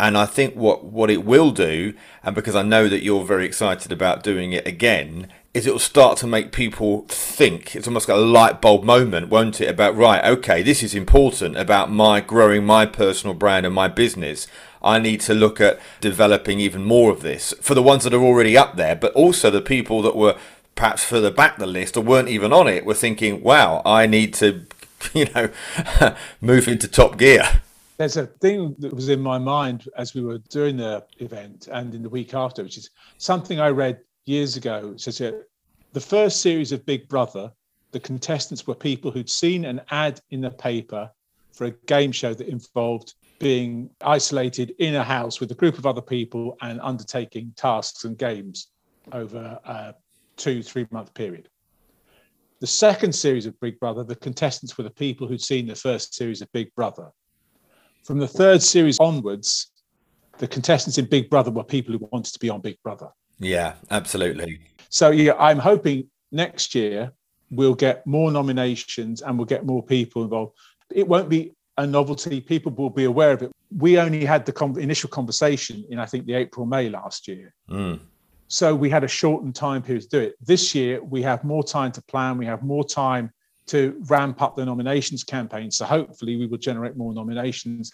And 0.00 0.16
I 0.16 0.26
think 0.26 0.54
what, 0.54 0.84
what 0.84 1.10
it 1.10 1.24
will 1.24 1.50
do, 1.50 1.94
and 2.22 2.34
because 2.34 2.56
I 2.56 2.62
know 2.62 2.88
that 2.88 3.02
you're 3.02 3.24
very 3.24 3.44
excited 3.44 3.92
about 3.92 4.22
doing 4.22 4.52
it 4.52 4.66
again, 4.66 5.28
is 5.54 5.66
it 5.66 5.72
will 5.72 5.78
start 5.78 6.16
to 6.18 6.26
make 6.26 6.50
people 6.50 7.04
think. 7.08 7.76
It's 7.76 7.86
almost 7.86 8.08
like 8.08 8.16
a 8.16 8.20
light 8.20 8.62
bulb 8.62 8.84
moment, 8.84 9.28
won't 9.28 9.60
it? 9.60 9.68
About, 9.68 9.94
right, 9.94 10.24
okay, 10.24 10.62
this 10.62 10.82
is 10.82 10.94
important 10.94 11.56
about 11.56 11.90
my 11.90 12.20
growing 12.20 12.64
my 12.64 12.86
personal 12.86 13.34
brand 13.34 13.66
and 13.66 13.74
my 13.74 13.88
business. 13.88 14.46
I 14.82 14.98
need 14.98 15.20
to 15.22 15.34
look 15.34 15.60
at 15.60 15.78
developing 16.00 16.58
even 16.58 16.84
more 16.84 17.10
of 17.10 17.20
this 17.20 17.52
for 17.60 17.74
the 17.74 17.82
ones 17.82 18.04
that 18.04 18.14
are 18.14 18.22
already 18.22 18.56
up 18.56 18.76
there, 18.76 18.96
but 18.96 19.12
also 19.12 19.50
the 19.50 19.60
people 19.60 20.00
that 20.02 20.16
were 20.16 20.36
perhaps 20.74 21.04
further 21.04 21.30
back 21.30 21.58
the 21.58 21.66
list 21.66 21.96
or 21.98 22.00
weren't 22.00 22.28
even 22.28 22.52
on 22.52 22.66
it 22.66 22.86
were 22.86 22.94
thinking, 22.94 23.42
wow, 23.42 23.82
I 23.84 24.06
need 24.06 24.32
to, 24.34 24.64
you 25.12 25.26
know, 25.34 25.50
move 26.40 26.66
into 26.66 26.88
top 26.88 27.18
gear. 27.18 27.60
There's 27.98 28.16
a 28.16 28.26
thing 28.26 28.74
that 28.78 28.94
was 28.94 29.10
in 29.10 29.20
my 29.20 29.38
mind 29.38 29.86
as 29.98 30.14
we 30.14 30.22
were 30.22 30.38
doing 30.38 30.78
the 30.78 31.04
event 31.18 31.68
and 31.70 31.94
in 31.94 32.02
the 32.02 32.08
week 32.08 32.32
after, 32.32 32.62
which 32.62 32.78
is 32.78 32.88
something 33.18 33.60
I 33.60 33.68
read 33.68 34.00
years 34.24 34.56
ago. 34.56 34.94
So, 34.96 35.10
so 35.10 35.42
the 35.92 36.00
first 36.00 36.40
series 36.40 36.72
of 36.72 36.86
Big 36.86 37.08
Brother, 37.08 37.52
the 37.92 38.00
contestants 38.00 38.66
were 38.66 38.74
people 38.74 39.10
who'd 39.10 39.30
seen 39.30 39.64
an 39.64 39.80
ad 39.90 40.20
in 40.30 40.40
the 40.40 40.50
paper 40.50 41.10
for 41.52 41.66
a 41.66 41.70
game 41.86 42.12
show 42.12 42.32
that 42.34 42.48
involved 42.48 43.14
being 43.38 43.90
isolated 44.02 44.74
in 44.78 44.94
a 44.94 45.04
house 45.04 45.40
with 45.40 45.50
a 45.50 45.54
group 45.54 45.76
of 45.76 45.86
other 45.86 46.00
people 46.00 46.56
and 46.62 46.80
undertaking 46.80 47.52
tasks 47.56 48.04
and 48.04 48.16
games 48.16 48.68
over 49.12 49.58
a 49.64 49.94
two, 50.36 50.62
three 50.62 50.86
month 50.90 51.12
period. 51.14 51.48
The 52.60 52.66
second 52.66 53.12
series 53.12 53.46
of 53.46 53.58
Big 53.60 53.80
Brother, 53.80 54.04
the 54.04 54.14
contestants 54.14 54.78
were 54.78 54.84
the 54.84 54.90
people 54.90 55.26
who'd 55.26 55.42
seen 55.42 55.66
the 55.66 55.74
first 55.74 56.14
series 56.14 56.40
of 56.40 56.52
Big 56.52 56.72
Brother. 56.76 57.10
From 58.04 58.18
the 58.18 58.28
third 58.28 58.62
series 58.62 58.98
onwards, 59.00 59.72
the 60.38 60.46
contestants 60.46 60.98
in 60.98 61.06
Big 61.06 61.28
Brother 61.28 61.50
were 61.50 61.64
people 61.64 61.92
who 61.92 62.08
wanted 62.12 62.32
to 62.32 62.38
be 62.38 62.48
on 62.48 62.60
Big 62.60 62.76
Brother. 62.82 63.08
Yeah, 63.42 63.74
absolutely. 63.90 64.60
So 64.88 65.10
yeah, 65.10 65.34
I'm 65.38 65.58
hoping 65.58 66.08
next 66.30 66.74
year 66.74 67.12
we'll 67.50 67.74
get 67.74 68.06
more 68.06 68.30
nominations 68.30 69.22
and 69.22 69.36
we'll 69.36 69.46
get 69.46 69.66
more 69.66 69.82
people 69.82 70.22
involved. 70.22 70.56
It 70.90 71.06
won't 71.06 71.28
be 71.28 71.52
a 71.78 71.86
novelty; 71.86 72.40
people 72.40 72.72
will 72.72 72.90
be 72.90 73.04
aware 73.04 73.32
of 73.32 73.42
it. 73.42 73.50
We 73.76 73.98
only 73.98 74.24
had 74.24 74.46
the 74.46 74.52
com- 74.52 74.78
initial 74.78 75.08
conversation 75.10 75.84
in 75.90 75.98
I 75.98 76.06
think 76.06 76.26
the 76.26 76.34
April 76.34 76.66
May 76.66 76.88
last 76.88 77.26
year. 77.26 77.54
Mm. 77.68 78.00
So 78.48 78.74
we 78.74 78.90
had 78.90 79.02
a 79.02 79.08
shortened 79.08 79.54
time 79.54 79.82
period 79.82 80.02
to 80.02 80.08
do 80.08 80.20
it. 80.20 80.34
This 80.40 80.74
year 80.74 81.02
we 81.02 81.22
have 81.22 81.42
more 81.42 81.64
time 81.64 81.90
to 81.92 82.02
plan. 82.02 82.36
We 82.36 82.46
have 82.46 82.62
more 82.62 82.84
time 82.84 83.32
to 83.66 83.96
ramp 84.08 84.42
up 84.42 84.56
the 84.56 84.66
nominations 84.66 85.24
campaign. 85.24 85.70
So 85.70 85.86
hopefully 85.86 86.36
we 86.36 86.46
will 86.46 86.58
generate 86.58 86.94
more 86.94 87.14
nominations. 87.14 87.90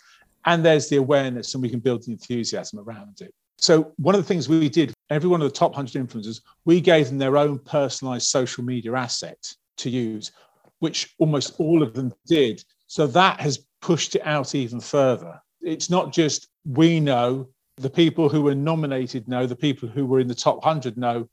And 0.47 0.65
there's 0.65 0.89
the 0.89 0.97
awareness 0.97 1.55
and 1.55 1.63
we 1.63 1.69
can 1.69 1.79
build 1.79 2.03
the 2.05 2.11
enthusiasm 2.11 2.81
around 2.81 3.21
it. 3.21 3.33
So 3.59 3.93
one 3.97 4.15
of 4.15 4.21
the 4.21 4.27
things 4.27 4.49
we 4.49 4.69
did, 4.69 4.95
every 5.11 5.29
one 5.29 5.43
of 5.43 5.49
the 5.49 5.55
top 5.55 5.73
100 5.73 5.93
influencers, 6.01 6.41
we 6.65 6.81
gave 6.81 7.09
them 7.09 7.19
their 7.19 7.37
own 7.37 7.59
personalized 7.59 8.29
social 8.29 8.65
media 8.65 8.95
asset 8.95 9.53
to 9.79 9.91
use, 9.91 10.31
which 10.79 11.15
almost 11.19 11.55
all 11.59 11.83
of 11.83 11.93
them 11.93 12.13
did. 12.27 12.63
So 12.87 13.07
that 13.09 13.41
has 13.41 13.67
pushed 13.81 14.15
it 14.15 14.23
out 14.25 14.55
even 14.55 14.81
further. 14.81 15.41
It's 15.61 15.91
not 15.91 16.13
just 16.13 16.49
we 16.65 17.01
know, 17.01 17.49
the 17.77 17.91
people 17.91 18.29
who 18.29 18.43
were 18.43 18.55
nominated 18.55 19.29
know, 19.29 19.47
the 19.47 19.57
people 19.57 19.89
who 19.89 20.07
were 20.07 20.21
in 20.21 20.29
the 20.29 20.35
top 20.35 20.65
100 20.65 20.97
know, 20.97 21.29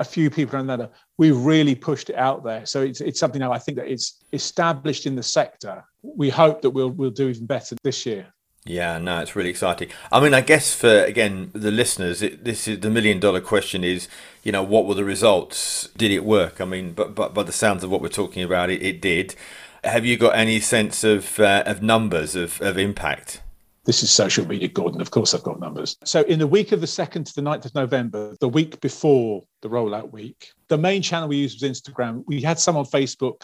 a 0.00 0.04
few 0.04 0.28
people 0.28 0.56
around 0.56 0.66
that. 0.66 0.92
We've 1.18 1.36
really 1.36 1.74
pushed 1.74 2.10
it 2.10 2.16
out 2.16 2.44
there. 2.44 2.66
So 2.66 2.82
it's, 2.82 3.00
it's 3.00 3.20
something 3.20 3.38
now 3.38 3.52
I 3.52 3.58
think 3.58 3.78
that 3.78 3.90
it's 3.90 4.24
established 4.32 5.06
in 5.06 5.14
the 5.14 5.22
sector. 5.22 5.84
We 6.02 6.30
hope 6.30 6.62
that 6.62 6.70
we'll, 6.70 6.90
we'll 6.90 7.10
do 7.10 7.28
even 7.28 7.46
better 7.46 7.76
this 7.84 8.04
year. 8.04 8.33
Yeah, 8.66 8.96
no, 8.96 9.20
it's 9.20 9.36
really 9.36 9.50
exciting. 9.50 9.90
I 10.10 10.20
mean, 10.20 10.32
I 10.32 10.40
guess 10.40 10.74
for 10.74 11.04
again 11.04 11.50
the 11.52 11.70
listeners, 11.70 12.22
it, 12.22 12.44
this 12.44 12.66
is 12.66 12.80
the 12.80 12.88
million 12.88 13.20
dollar 13.20 13.42
question: 13.42 13.84
is 13.84 14.08
you 14.42 14.52
know 14.52 14.62
what 14.62 14.86
were 14.86 14.94
the 14.94 15.04
results? 15.04 15.88
Did 15.96 16.10
it 16.10 16.24
work? 16.24 16.62
I 16.62 16.64
mean, 16.64 16.92
but 16.92 17.14
but 17.14 17.34
by 17.34 17.42
the 17.42 17.52
sounds 17.52 17.84
of 17.84 17.90
what 17.90 18.00
we're 18.00 18.08
talking 18.08 18.42
about, 18.42 18.70
it, 18.70 18.82
it 18.82 19.02
did. 19.02 19.34
Have 19.82 20.06
you 20.06 20.16
got 20.16 20.34
any 20.34 20.60
sense 20.60 21.04
of 21.04 21.38
uh, 21.38 21.62
of 21.66 21.82
numbers 21.82 22.34
of, 22.34 22.58
of 22.62 22.78
impact? 22.78 23.42
This 23.84 24.02
is 24.02 24.10
social 24.10 24.46
media, 24.46 24.68
Gordon. 24.68 25.02
Of 25.02 25.10
course, 25.10 25.34
I've 25.34 25.42
got 25.42 25.60
numbers. 25.60 25.98
So, 26.04 26.22
in 26.22 26.38
the 26.38 26.46
week 26.46 26.72
of 26.72 26.80
the 26.80 26.86
2nd 26.86 27.26
to 27.26 27.34
the 27.34 27.42
9th 27.42 27.66
of 27.66 27.74
November, 27.74 28.34
the 28.40 28.48
week 28.48 28.80
before 28.80 29.44
the 29.60 29.68
rollout 29.68 30.10
week, 30.10 30.52
the 30.68 30.78
main 30.78 31.02
channel 31.02 31.28
we 31.28 31.36
used 31.36 31.60
was 31.60 31.70
Instagram. 31.70 32.24
We 32.26 32.40
had 32.40 32.58
some 32.58 32.78
on 32.78 32.86
Facebook 32.86 33.42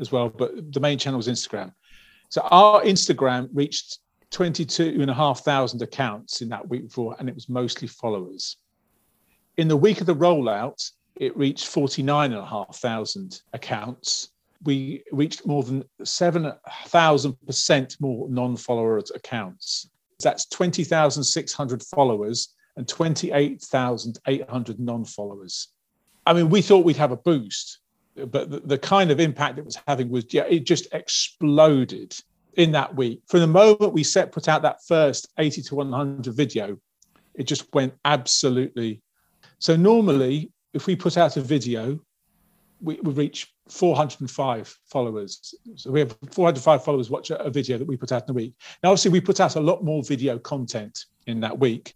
as 0.00 0.10
well, 0.10 0.28
but 0.28 0.72
the 0.72 0.80
main 0.80 0.98
channel 0.98 1.18
was 1.18 1.28
Instagram. 1.28 1.72
So, 2.30 2.40
our 2.40 2.82
Instagram 2.82 3.48
reached 3.54 4.00
22,500 4.36 5.80
accounts 5.80 6.42
in 6.42 6.50
that 6.50 6.68
week 6.68 6.84
before, 6.84 7.16
and 7.18 7.26
it 7.26 7.34
was 7.34 7.48
mostly 7.48 7.88
followers. 7.88 8.58
In 9.56 9.66
the 9.66 9.76
week 9.76 10.02
of 10.02 10.06
the 10.06 10.14
rollout, 10.14 10.90
it 11.14 11.34
reached 11.34 11.66
49,500 11.68 13.40
accounts 13.54 14.28
we 14.64 15.04
reached 15.12 15.46
more 15.46 15.62
than 15.62 15.84
7,000% 16.02 18.00
more 18.00 18.28
non 18.28 18.56
followers 18.56 19.10
accounts. 19.14 19.88
That's 20.22 20.46
20,600 20.46 21.82
followers 21.82 22.54
and 22.76 22.86
28,800 22.86 24.80
non 24.80 25.04
followers. 25.04 25.68
I 26.26 26.34
mean, 26.34 26.50
we 26.50 26.60
thought 26.60 26.84
we'd 26.84 26.96
have 26.96 27.12
a 27.12 27.16
boost, 27.16 27.78
but 28.16 28.50
the, 28.50 28.60
the, 28.60 28.78
kind 28.78 29.10
of 29.10 29.20
impact 29.20 29.58
it 29.58 29.64
was 29.64 29.78
having 29.86 30.10
was, 30.10 30.26
yeah, 30.30 30.44
it 30.44 30.64
just 30.64 30.88
exploded 30.92 32.14
in 32.56 32.72
that 32.72 32.94
week. 32.94 33.22
From 33.28 33.40
the 33.40 33.46
moment 33.46 33.92
we 33.92 34.02
set 34.02 34.32
put 34.32 34.48
out 34.48 34.62
that 34.62 34.84
first 34.86 35.28
80 35.38 35.62
to 35.62 35.74
100 35.76 36.34
video, 36.34 36.78
it 37.34 37.44
just 37.44 37.72
went 37.74 37.94
absolutely. 38.04 39.02
So 39.58 39.76
normally, 39.76 40.52
if 40.72 40.86
we 40.86 40.96
put 40.96 41.16
out 41.16 41.36
a 41.36 41.40
video, 41.40 42.00
we, 42.80 42.98
we 43.02 43.12
reach 43.12 43.54
405 43.68 44.78
followers. 44.86 45.54
So 45.76 45.90
we 45.90 46.00
have 46.00 46.16
405 46.30 46.84
followers 46.84 47.10
watch 47.10 47.30
a, 47.30 47.50
video 47.50 47.78
that 47.78 47.86
we 47.86 47.96
put 47.96 48.12
out 48.12 48.24
in 48.24 48.30
a 48.30 48.34
week. 48.34 48.54
Now, 48.82 48.90
obviously, 48.90 49.12
we 49.12 49.20
put 49.20 49.40
out 49.40 49.56
a 49.56 49.60
lot 49.60 49.84
more 49.84 50.02
video 50.02 50.38
content 50.38 51.04
in 51.26 51.40
that 51.40 51.58
week, 51.58 51.94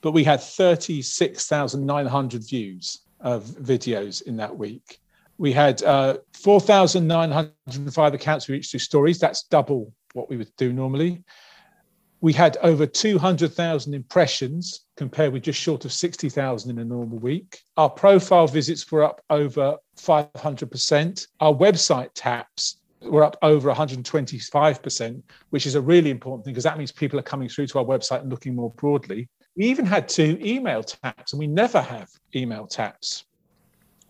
but 0.00 0.12
we 0.12 0.24
had 0.24 0.40
36,900 0.40 2.48
views 2.48 3.00
of 3.20 3.44
videos 3.44 4.22
in 4.22 4.36
that 4.36 4.56
week. 4.56 5.00
We 5.40 5.52
had 5.52 5.82
uh, 5.84 6.18
4,905 6.34 8.12
accounts 8.12 8.46
we 8.46 8.56
reached 8.56 8.72
through 8.72 8.80
stories. 8.80 9.18
That's 9.18 9.44
double 9.44 9.90
what 10.12 10.28
we 10.28 10.36
would 10.36 10.54
do 10.58 10.70
normally. 10.70 11.24
We 12.20 12.34
had 12.34 12.58
over 12.58 12.84
200,000 12.84 13.94
impressions 13.94 14.84
compared 14.98 15.32
with 15.32 15.44
just 15.44 15.58
short 15.58 15.86
of 15.86 15.94
60,000 15.94 16.70
in 16.70 16.78
a 16.78 16.84
normal 16.84 17.18
week. 17.20 17.58
Our 17.78 17.88
profile 17.88 18.48
visits 18.48 18.92
were 18.92 19.02
up 19.02 19.22
over 19.30 19.78
500%. 19.96 21.26
Our 21.40 21.54
website 21.54 22.10
taps 22.14 22.82
were 23.00 23.24
up 23.24 23.38
over 23.40 23.72
125%, 23.72 25.22
which 25.48 25.64
is 25.64 25.74
a 25.74 25.80
really 25.80 26.10
important 26.10 26.44
thing 26.44 26.52
because 26.52 26.64
that 26.64 26.76
means 26.76 26.92
people 26.92 27.18
are 27.18 27.22
coming 27.22 27.48
through 27.48 27.68
to 27.68 27.78
our 27.78 27.84
website 27.86 28.20
and 28.20 28.28
looking 28.28 28.54
more 28.54 28.72
broadly. 28.72 29.30
We 29.56 29.64
even 29.64 29.86
had 29.86 30.06
two 30.06 30.38
email 30.42 30.82
taps, 30.82 31.32
and 31.32 31.40
we 31.40 31.46
never 31.46 31.80
have 31.80 32.10
email 32.36 32.66
taps. 32.66 33.24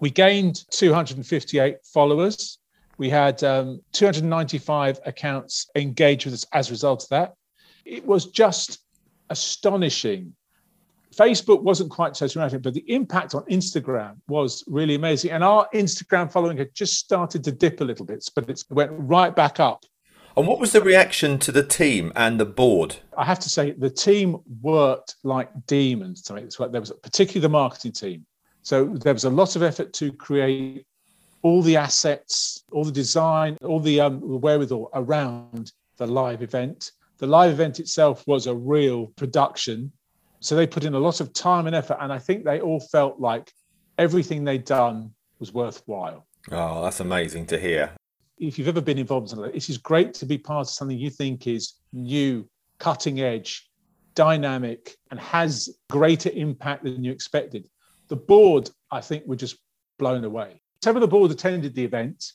We 0.01 0.11
gained 0.11 0.65
258 0.71 1.77
followers. 1.85 2.59
We 2.99 3.09
had 3.09 3.43
um, 3.45 3.81
295 3.93 5.01
accounts 5.07 5.69
engaged 5.77 6.25
with 6.27 6.35
us 6.35 6.47
as 6.53 6.69
a 6.69 6.73
result 6.73 7.05
of 7.05 7.09
that. 7.11 7.35
It 7.85 8.05
was 8.05 8.27
just 8.27 8.81
astonishing 9.31 10.35
Facebook 11.15 11.63
wasn't 11.63 11.91
quite 11.91 12.17
so 12.17 12.29
dramatic, 12.29 12.63
but 12.63 12.75
the 12.75 12.85
impact 12.93 13.35
on 13.35 13.43
Instagram 13.45 14.17
was 14.29 14.65
really 14.67 14.95
amazing. 14.95 15.33
And 15.33 15.43
our 15.43 15.69
Instagram 15.75 16.31
following 16.31 16.57
had 16.57 16.75
just 16.75 16.95
started 16.95 17.43
to 17.45 17.53
dip 17.53 17.81
a 17.81 17.85
little 17.85 18.07
bit, 18.07 18.29
but 18.35 18.49
it 18.49 18.63
went 18.71 18.93
right 18.95 19.35
back 19.35 19.59
up. 19.59 19.85
And 20.37 20.47
what 20.47 20.61
was 20.61 20.73
the 20.73 20.81
reaction 20.81 21.39
to 21.41 21.53
the 21.53 21.65
team 21.65 22.13
and 22.15 22.39
the 22.39 22.47
board? 22.47 22.97
I 23.19 23.25
have 23.25 23.41
to 23.41 23.49
say, 23.49 23.73
the 23.73 23.91
team 23.91 24.39
worked 24.63 25.17
like 25.25 25.51
demons 25.67 26.23
to 26.23 26.35
make 26.35 26.45
this 26.45 26.59
work. 26.59 26.71
There 26.71 26.81
was 26.81 26.93
particularly 27.03 27.43
the 27.43 27.49
marketing 27.49 27.93
team. 27.93 28.27
So 28.63 28.85
there 28.85 29.15
was 29.15 29.25
a 29.25 29.31
lot 29.31 29.57
of 29.57 29.63
effort 29.63 29.93
to 29.95 30.13
create 30.13 30.87
all 31.43 31.63
the 31.63 31.77
assets, 31.77 32.63
all 32.73 32.85
the 32.85 32.93
design, 32.93 33.57
all 33.65 33.81
the 33.81 34.01
um, 34.01 34.21
wherewithal 34.21 34.91
around 34.95 35.73
the 35.97 36.07
live 36.07 36.43
event. 36.43 36.93
The 37.19 37.27
live 37.27 37.53
event 37.53 37.81
itself 37.81 38.27
was 38.27 38.47
a 38.47 38.55
real 38.55 39.07
production 39.17 39.93
so 40.41 40.57
they 40.57 40.67
put 40.67 40.85
in 40.85 40.95
a 40.95 40.99
lot 40.99 41.21
of 41.21 41.33
time 41.35 41.67
and 41.67 41.77
effort, 41.77 41.99
and 42.01 42.13
I 42.13 42.19
think 42.19 42.45
they 42.45 42.61
all 42.61 42.81
felt 42.81 43.21
like 43.21 43.53
everything 43.99 44.45
they'd 44.45 44.65
done 44.65 45.13
was 45.39 45.53
worthwhile. 45.53 46.27
Oh, 46.51 46.83
that's 46.83 47.01
amazing 47.01 47.47
to 47.47 47.59
hear. 47.59 47.93
If 48.39 48.59
you've 48.59 48.69
ever 48.69 48.81
been 48.81 48.97
involved 48.97 49.27
in 49.27 49.37
something, 49.37 49.53
this 49.53 49.69
is 49.69 49.77
great 49.77 50.15
to 50.15 50.27
be 50.27 50.39
part 50.39 50.67
of 50.67 50.71
something 50.71 50.99
you 50.99 51.11
think 51.11 51.47
is 51.47 51.75
new, 51.93 52.49
cutting 52.79 53.21
edge, 53.21 53.69
dynamic, 54.15 54.97
and 55.11 55.21
has 55.21 55.69
greater 55.91 56.31
impact 56.31 56.85
than 56.85 57.05
you 57.05 57.13
expected. 57.13 57.69
The 58.11 58.17
board, 58.17 58.69
I 58.91 59.01
think, 59.01 59.27
were 59.27 59.37
just 59.37 59.57
blown 59.99 60.25
away. 60.25 60.61
Several 60.83 61.03
of 61.03 61.09
the 61.09 61.17
board 61.17 61.31
attended 61.31 61.75
the 61.75 61.85
event 61.85 62.33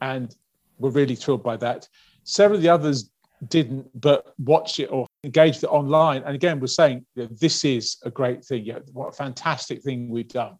and 0.00 0.34
were 0.78 0.90
really 0.90 1.16
thrilled 1.16 1.42
by 1.42 1.56
that. 1.58 1.88
Several 2.24 2.56
of 2.56 2.62
the 2.62 2.68
others 2.68 3.10
didn't, 3.48 3.88
but 4.00 4.32
watched 4.38 4.78
it 4.78 4.86
or 4.86 5.06
engaged 5.24 5.64
it 5.64 5.68
online. 5.68 6.22
And 6.22 6.34
again, 6.34 6.60
we're 6.60 6.66
saying 6.68 7.04
this 7.16 7.64
is 7.64 7.96
a 8.04 8.10
great 8.10 8.44
thing. 8.44 8.64
Yeah, 8.64 8.78
what 8.92 9.08
a 9.08 9.12
fantastic 9.12 9.82
thing 9.82 10.08
we've 10.08 10.28
done. 10.28 10.56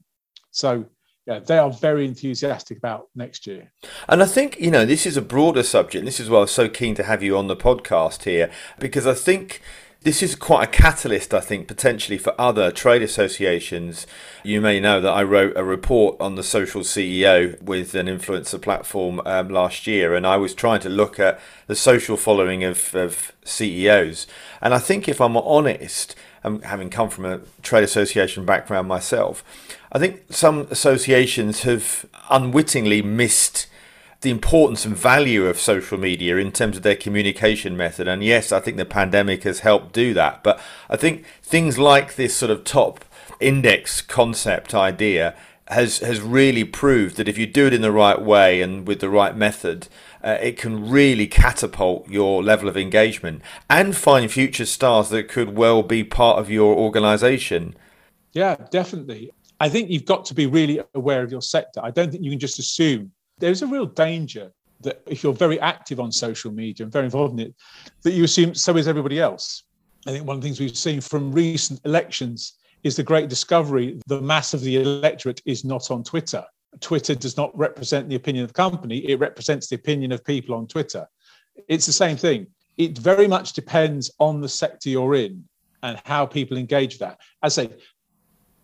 So 0.51 0.87
yeah, 1.27 1.41
they 1.41 1.59
are 1.59 1.71
very 1.71 2.07
enthusiastic 2.07 2.79
about 2.79 3.09
next 3.15 3.47
year. 3.47 3.71
And 4.09 4.23
I 4.23 4.27
think, 4.27 4.59
you 4.59 4.71
know, 4.71 4.87
this 4.87 5.07
is 5.07 5.17
a 5.17 5.23
broader 5.23 5.63
subject. 5.63 6.05
This 6.05 6.19
is 6.19 6.31
why 6.31 6.39
I 6.39 6.41
was 6.43 6.51
so 6.51 6.69
keen 6.69 6.95
to 6.95 7.03
have 7.03 7.23
you 7.23 7.37
on 7.37 7.49
the 7.49 7.57
podcast 7.57 8.25
here, 8.25 8.51
because 8.79 9.07
I 9.07 9.15
think 9.15 9.61
this 10.03 10.23
is 10.23 10.37
quite 10.37 10.63
a 10.63 10.71
catalyst, 10.71 11.35
I 11.35 11.41
think, 11.41 11.67
potentially 11.67 12.19
for 12.19 12.33
other 12.41 12.71
trade 12.71 13.03
associations. 13.03 14.07
You 14.45 14.61
may 14.61 14.79
know 14.79 15.01
that 15.01 15.11
I 15.11 15.25
wrote 15.25 15.57
a 15.57 15.65
report 15.65 16.17
on 16.21 16.37
the 16.37 16.45
social 16.45 16.83
CEO 16.83 17.61
with 17.61 17.97
an 17.97 18.07
influencer 18.07 18.63
platform 18.63 19.21
um, 19.27 19.49
last 19.49 19.89
year, 19.89 20.15
and 20.15 20.25
I 20.25 20.37
was 20.37 20.55
trying 20.55 20.81
to 20.81 20.89
look 20.89 21.19
at 21.19 21.41
the 21.67 21.75
social 21.75 22.17
following 22.17 22.63
of, 22.63 22.95
of 22.95 23.33
CEOs. 23.45 24.29
And 24.63 24.73
I 24.73 24.79
think, 24.79 25.09
if 25.09 25.21
I'm 25.21 25.37
honest, 25.37 26.15
um, 26.45 26.63
having 26.63 26.91
come 26.91 27.11
from 27.11 27.25
a 27.25 27.41
trade 27.63 27.85
association 27.85 28.45
background 28.45 28.87
myself, 28.87 29.43
I 29.91 29.99
think 29.99 30.23
some 30.31 30.69
associations 30.71 31.63
have 31.63 32.07
unwittingly 32.31 33.03
missed 33.03 33.67
the 34.21 34.31
importance 34.31 34.85
and 34.85 34.97
value 34.97 35.47
of 35.47 35.61
social 35.61 35.97
media 35.97 36.37
in 36.37 36.51
terms 36.51 36.77
of 36.77 36.83
their 36.83 36.97
communication 36.97 37.77
method. 37.77 38.09
And 38.09 38.25
yes, 38.25 38.51
I 38.51 38.59
think 38.59 38.77
the 38.77 38.85
pandemic 38.85 39.45
has 39.45 39.61
helped 39.61 39.93
do 39.93 40.13
that. 40.15 40.43
But 40.43 40.61
I 40.91 40.97
think 40.97 41.25
things 41.43 41.79
like 41.79 42.17
this 42.17 42.35
sort 42.35 42.51
of 42.51 42.65
top 42.65 43.05
index 43.41 44.01
concept 44.03 44.75
idea 44.75 45.37
has 45.69 45.99
has 45.99 46.21
really 46.21 46.65
proved 46.65 47.17
that 47.17 47.29
if 47.29 47.39
you 47.39 47.47
do 47.47 47.67
it 47.67 47.75
in 47.75 47.83
the 47.83 47.93
right 47.93 48.21
way 48.21 48.63
and 48.63 48.89
with 48.89 49.01
the 49.01 49.11
right 49.11 49.37
method, 49.37 49.87
uh, 50.25 50.39
it 50.41 50.57
can 50.57 50.89
really 50.91 51.27
catapult 51.27 52.09
your 52.09 52.43
level 52.43 52.69
of 52.69 52.77
engagement 52.77 53.43
and 53.69 53.95
find 53.95 54.31
future 54.31 54.67
stars 54.67 55.11
that 55.11 55.29
could 55.29 55.57
well 55.57 55.83
be 55.83 56.03
part 56.03 56.39
of 56.39 56.51
your 56.51 56.75
organization. 56.75 57.77
Yeah, 58.33 58.57
definitely. 58.71 59.31
I 59.61 59.69
think 59.69 59.91
you've 59.91 60.07
got 60.07 60.25
to 60.27 60.35
be 60.35 60.47
really 60.47 60.81
aware 60.95 61.23
of 61.23 61.31
your 61.31 61.43
sector. 61.43 61.81
I 61.83 61.91
don't 61.91 62.11
think 62.11 62.25
you 62.25 62.31
can 62.31 62.39
just 62.39 62.59
assume 62.59 63.13
there's 63.39 63.63
a 63.63 63.67
real 63.67 63.87
danger 63.87 64.53
that 64.81 65.03
if 65.07 65.23
you're 65.23 65.33
very 65.33 65.59
active 65.61 66.01
on 66.01 66.13
social 66.13 66.53
media 66.53 66.85
and 66.85 66.93
very 66.93 67.05
involved 67.05 67.39
in 67.39 67.47
it, 67.47 67.55
that 68.03 68.13
you 68.13 68.25
assume 68.25 68.55
so 68.55 68.77
is 68.77 68.87
everybody 68.87 69.21
else. 69.21 69.65
I 70.07 70.11
think 70.11 70.27
one 70.27 70.37
of 70.37 70.43
the 70.43 70.47
things 70.47 70.61
we've 70.61 70.77
seen 70.77 71.01
from 71.01 71.33
recent 71.33 71.81
elections 71.85 72.55
is 72.85 72.95
the 72.95 73.03
great 73.03 73.29
discovery 73.29 74.01
the 74.07 74.21
mass 74.21 74.55
of 74.55 74.61
the 74.61 74.77
electorate 74.77 75.43
is 75.45 75.65
not 75.65 75.91
on 75.91 76.05
Twitter. 76.05 76.45
Twitter 76.81 77.15
does 77.15 77.37
not 77.37 77.57
represent 77.59 78.09
the 78.09 78.15
opinion 78.15 78.45
of 78.45 78.51
the 78.51 78.55
company, 78.55 78.99
it 78.99 79.19
represents 79.19 79.69
the 79.69 79.77
opinion 79.77 80.13
of 80.13 80.25
people 80.25 80.55
on 80.55 80.67
Twitter. 80.67 81.07
It's 81.67 81.87
the 81.87 81.93
same 81.93 82.17
thing. 82.17 82.47
It 82.77 82.97
very 82.97 83.27
much 83.27 83.55
depends 83.55 84.11
on 84.21 84.41
the 84.41 84.49
sector 84.49 84.89
you're 84.89 85.17
in 85.17 85.45
and 85.83 86.01
how 86.05 86.27
people 86.27 86.57
engage 86.57 86.99
that. 86.99 87.19
As 87.43 87.59
I 87.59 87.67
say, 87.67 87.73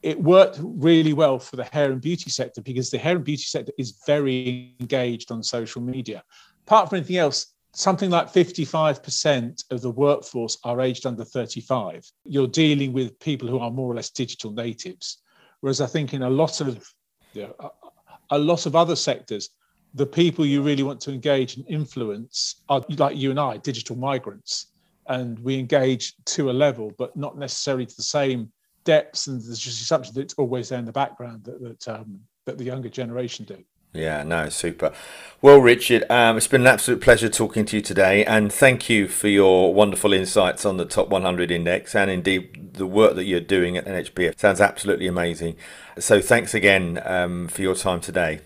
it 0.04 0.20
worked 0.20 0.58
really 0.62 1.14
well 1.14 1.38
for 1.38 1.56
the 1.56 1.64
hair 1.64 1.90
and 1.90 1.98
beauty 1.98 2.28
sector 2.28 2.60
because 2.60 2.90
the 2.90 2.98
hair 2.98 3.16
and 3.16 3.24
beauty 3.24 3.44
sector 3.44 3.72
is 3.78 4.02
very 4.06 4.76
engaged 4.78 5.32
on 5.32 5.42
social 5.42 5.80
media. 5.80 6.22
Apart 6.66 6.90
from 6.90 6.98
anything 6.98 7.16
else, 7.16 7.54
something 7.72 8.10
like 8.10 8.30
55% 8.30 9.64
of 9.70 9.80
the 9.80 9.90
workforce 9.90 10.58
are 10.62 10.82
aged 10.82 11.06
under 11.06 11.24
35. 11.24 12.04
You're 12.24 12.46
dealing 12.46 12.92
with 12.92 13.18
people 13.18 13.48
who 13.48 13.58
are 13.58 13.70
more 13.70 13.90
or 13.90 13.94
less 13.94 14.10
digital 14.10 14.52
natives. 14.52 15.22
Whereas 15.60 15.80
I 15.80 15.86
think 15.86 16.12
in 16.12 16.22
a 16.22 16.30
lot 16.30 16.60
of 16.60 16.86
you 17.32 17.44
know, 17.44 17.54
a, 17.58 18.36
a 18.36 18.38
lot 18.38 18.66
of 18.66 18.76
other 18.76 18.96
sectors, 18.96 19.48
the 19.94 20.04
people 20.04 20.44
you 20.44 20.60
really 20.60 20.82
want 20.82 21.00
to 21.00 21.12
engage 21.12 21.56
and 21.56 21.64
influence 21.66 22.62
are 22.68 22.84
like 22.98 23.16
you 23.16 23.30
and 23.30 23.40
I, 23.40 23.56
digital 23.56 23.96
migrants. 23.96 24.66
And 25.06 25.38
we 25.38 25.58
engage 25.58 26.12
to 26.26 26.50
a 26.50 26.52
level, 26.52 26.92
but 26.98 27.16
not 27.16 27.38
necessarily 27.38 27.86
to 27.86 27.96
the 27.96 28.02
same 28.02 28.52
depths. 28.84 29.26
And 29.26 29.42
there's 29.42 29.58
just 29.58 29.86
something 29.86 30.12
that's 30.14 30.34
always 30.34 30.68
there 30.68 30.78
in 30.78 30.84
the 30.84 30.92
background 30.92 31.44
that 31.44 31.60
that, 31.60 31.88
um, 31.88 32.20
that 32.46 32.58
the 32.58 32.64
younger 32.64 32.88
generation 32.88 33.44
do. 33.44 33.62
Yeah, 33.94 34.24
no, 34.24 34.48
super. 34.48 34.92
Well, 35.40 35.60
Richard, 35.60 36.04
um, 36.10 36.36
it's 36.36 36.48
been 36.48 36.62
an 36.62 36.66
absolute 36.66 37.00
pleasure 37.00 37.28
talking 37.28 37.64
to 37.66 37.76
you 37.76 37.82
today, 37.82 38.24
and 38.24 38.52
thank 38.52 38.90
you 38.90 39.06
for 39.06 39.28
your 39.28 39.72
wonderful 39.72 40.12
insights 40.12 40.66
on 40.66 40.78
the 40.78 40.84
top 40.84 41.10
100 41.10 41.52
index 41.52 41.94
and 41.94 42.10
indeed 42.10 42.74
the 42.74 42.88
work 42.88 43.14
that 43.14 43.24
you're 43.24 43.38
doing 43.38 43.76
at 43.76 43.84
NHBF. 43.84 44.38
Sounds 44.40 44.60
absolutely 44.60 45.06
amazing. 45.06 45.56
So, 45.96 46.20
thanks 46.20 46.54
again 46.54 47.00
um, 47.04 47.46
for 47.46 47.62
your 47.62 47.76
time 47.76 48.00
today. 48.00 48.40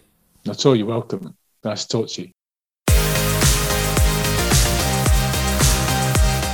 That's 0.45 0.67
all. 0.67 0.77
You're 0.77 0.87
welcome. 0.87 1.35
Nice 1.65 1.87
to 1.87 1.89
talk 1.89 2.09
to 2.11 2.23
you. 2.23 2.31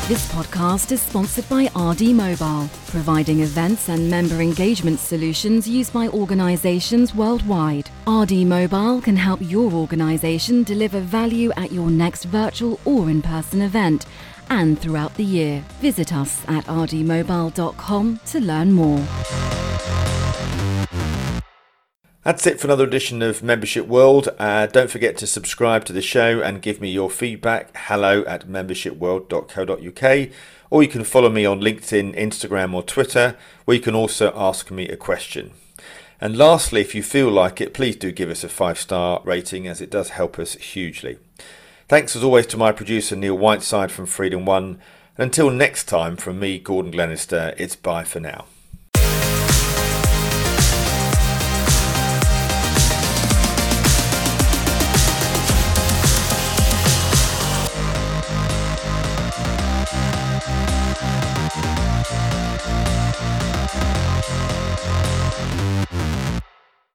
This 0.07 0.31
podcast 0.33 0.93
is 0.93 1.01
sponsored 1.01 1.49
by 1.49 1.71
RD 1.75 2.15
Mobile, 2.15 2.69
providing 2.89 3.41
events 3.41 3.89
and 3.89 4.11
member 4.11 4.43
engagement 4.43 5.01
solutions 5.01 5.67
used 5.67 5.95
by 5.95 6.09
organizations 6.09 7.15
worldwide. 7.15 7.89
RD 8.07 8.45
Mobile 8.45 9.01
can 9.01 9.17
help 9.17 9.41
your 9.41 9.73
organization 9.73 10.63
deliver 10.63 11.01
value 11.01 11.53
at 11.57 11.73
your 11.73 11.89
next 11.89 12.27
virtual 12.27 12.79
or 12.85 13.09
in 13.09 13.23
person 13.23 13.63
event 13.63 14.05
and 14.51 14.79
throughout 14.79 15.15
the 15.15 15.25
year. 15.25 15.65
Visit 15.81 16.13
us 16.13 16.45
at 16.49 16.67
rdmobile.com 16.67 18.21
to 18.27 18.41
learn 18.41 18.73
more. 18.73 19.03
That's 22.25 22.47
it 22.47 22.59
for 22.59 22.69
another 22.69 22.85
edition 22.85 23.21
of 23.21 23.43
Membership 23.43 23.87
World. 23.87 24.31
Uh, 24.39 24.67
don't 24.67 24.91
forget 24.91 25.19
to 25.19 25.27
subscribe 25.27 25.85
to 25.85 25.93
the 25.93 26.01
show 26.01 26.41
and 26.41 26.63
give 26.63 26.81
me 26.81 26.91
your 26.91 27.11
feedback. 27.11 27.69
Hello 27.77 28.23
at 28.23 28.49
membershipworld.co.uk. 28.49 30.31
Or 30.71 30.83
you 30.83 30.89
can 30.89 31.05
follow 31.05 31.29
me 31.29 31.45
on 31.45 31.61
LinkedIn, 31.61 32.19
Instagram, 32.19 32.73
or 32.73 32.83
Twitter, 32.83 33.37
where 33.67 33.77
you 33.77 33.83
can 33.83 33.95
also 33.95 34.33
ask 34.35 34.71
me 34.71 34.89
a 34.89 34.97
question. 34.97 35.51
And 36.19 36.39
lastly, 36.39 36.81
if 36.81 36.95
you 36.95 37.03
feel 37.03 37.31
like 37.31 37.61
it, 37.61 37.75
please 37.75 37.97
do 37.97 38.11
give 38.11 38.31
us 38.31 38.43
a 38.43 38.49
five 38.49 38.79
star 38.79 39.21
rating 39.23 39.67
as 39.67 39.83
it 39.83 39.91
does 39.91 40.09
help 40.09 40.39
us 40.39 40.55
hugely. 40.55 41.19
Thanks 41.89 42.17
as 42.17 42.25
always 42.25 42.47
to 42.47 42.57
my 42.57 42.73
producer 42.73 43.17
Neil 43.17 43.37
Whiteside 43.37 43.93
from 43.93 44.07
Freedom 44.07 44.47
One. 44.47 44.79
And 45.19 45.25
until 45.25 45.51
next 45.51 45.85
time, 45.85 46.17
from 46.17 46.41
me, 46.41 46.59
Gordon 46.59 46.91
Glenister, 46.91 47.53
it's 47.59 47.77
bye 47.77 48.05
for 48.05 48.21
now. 48.21 48.47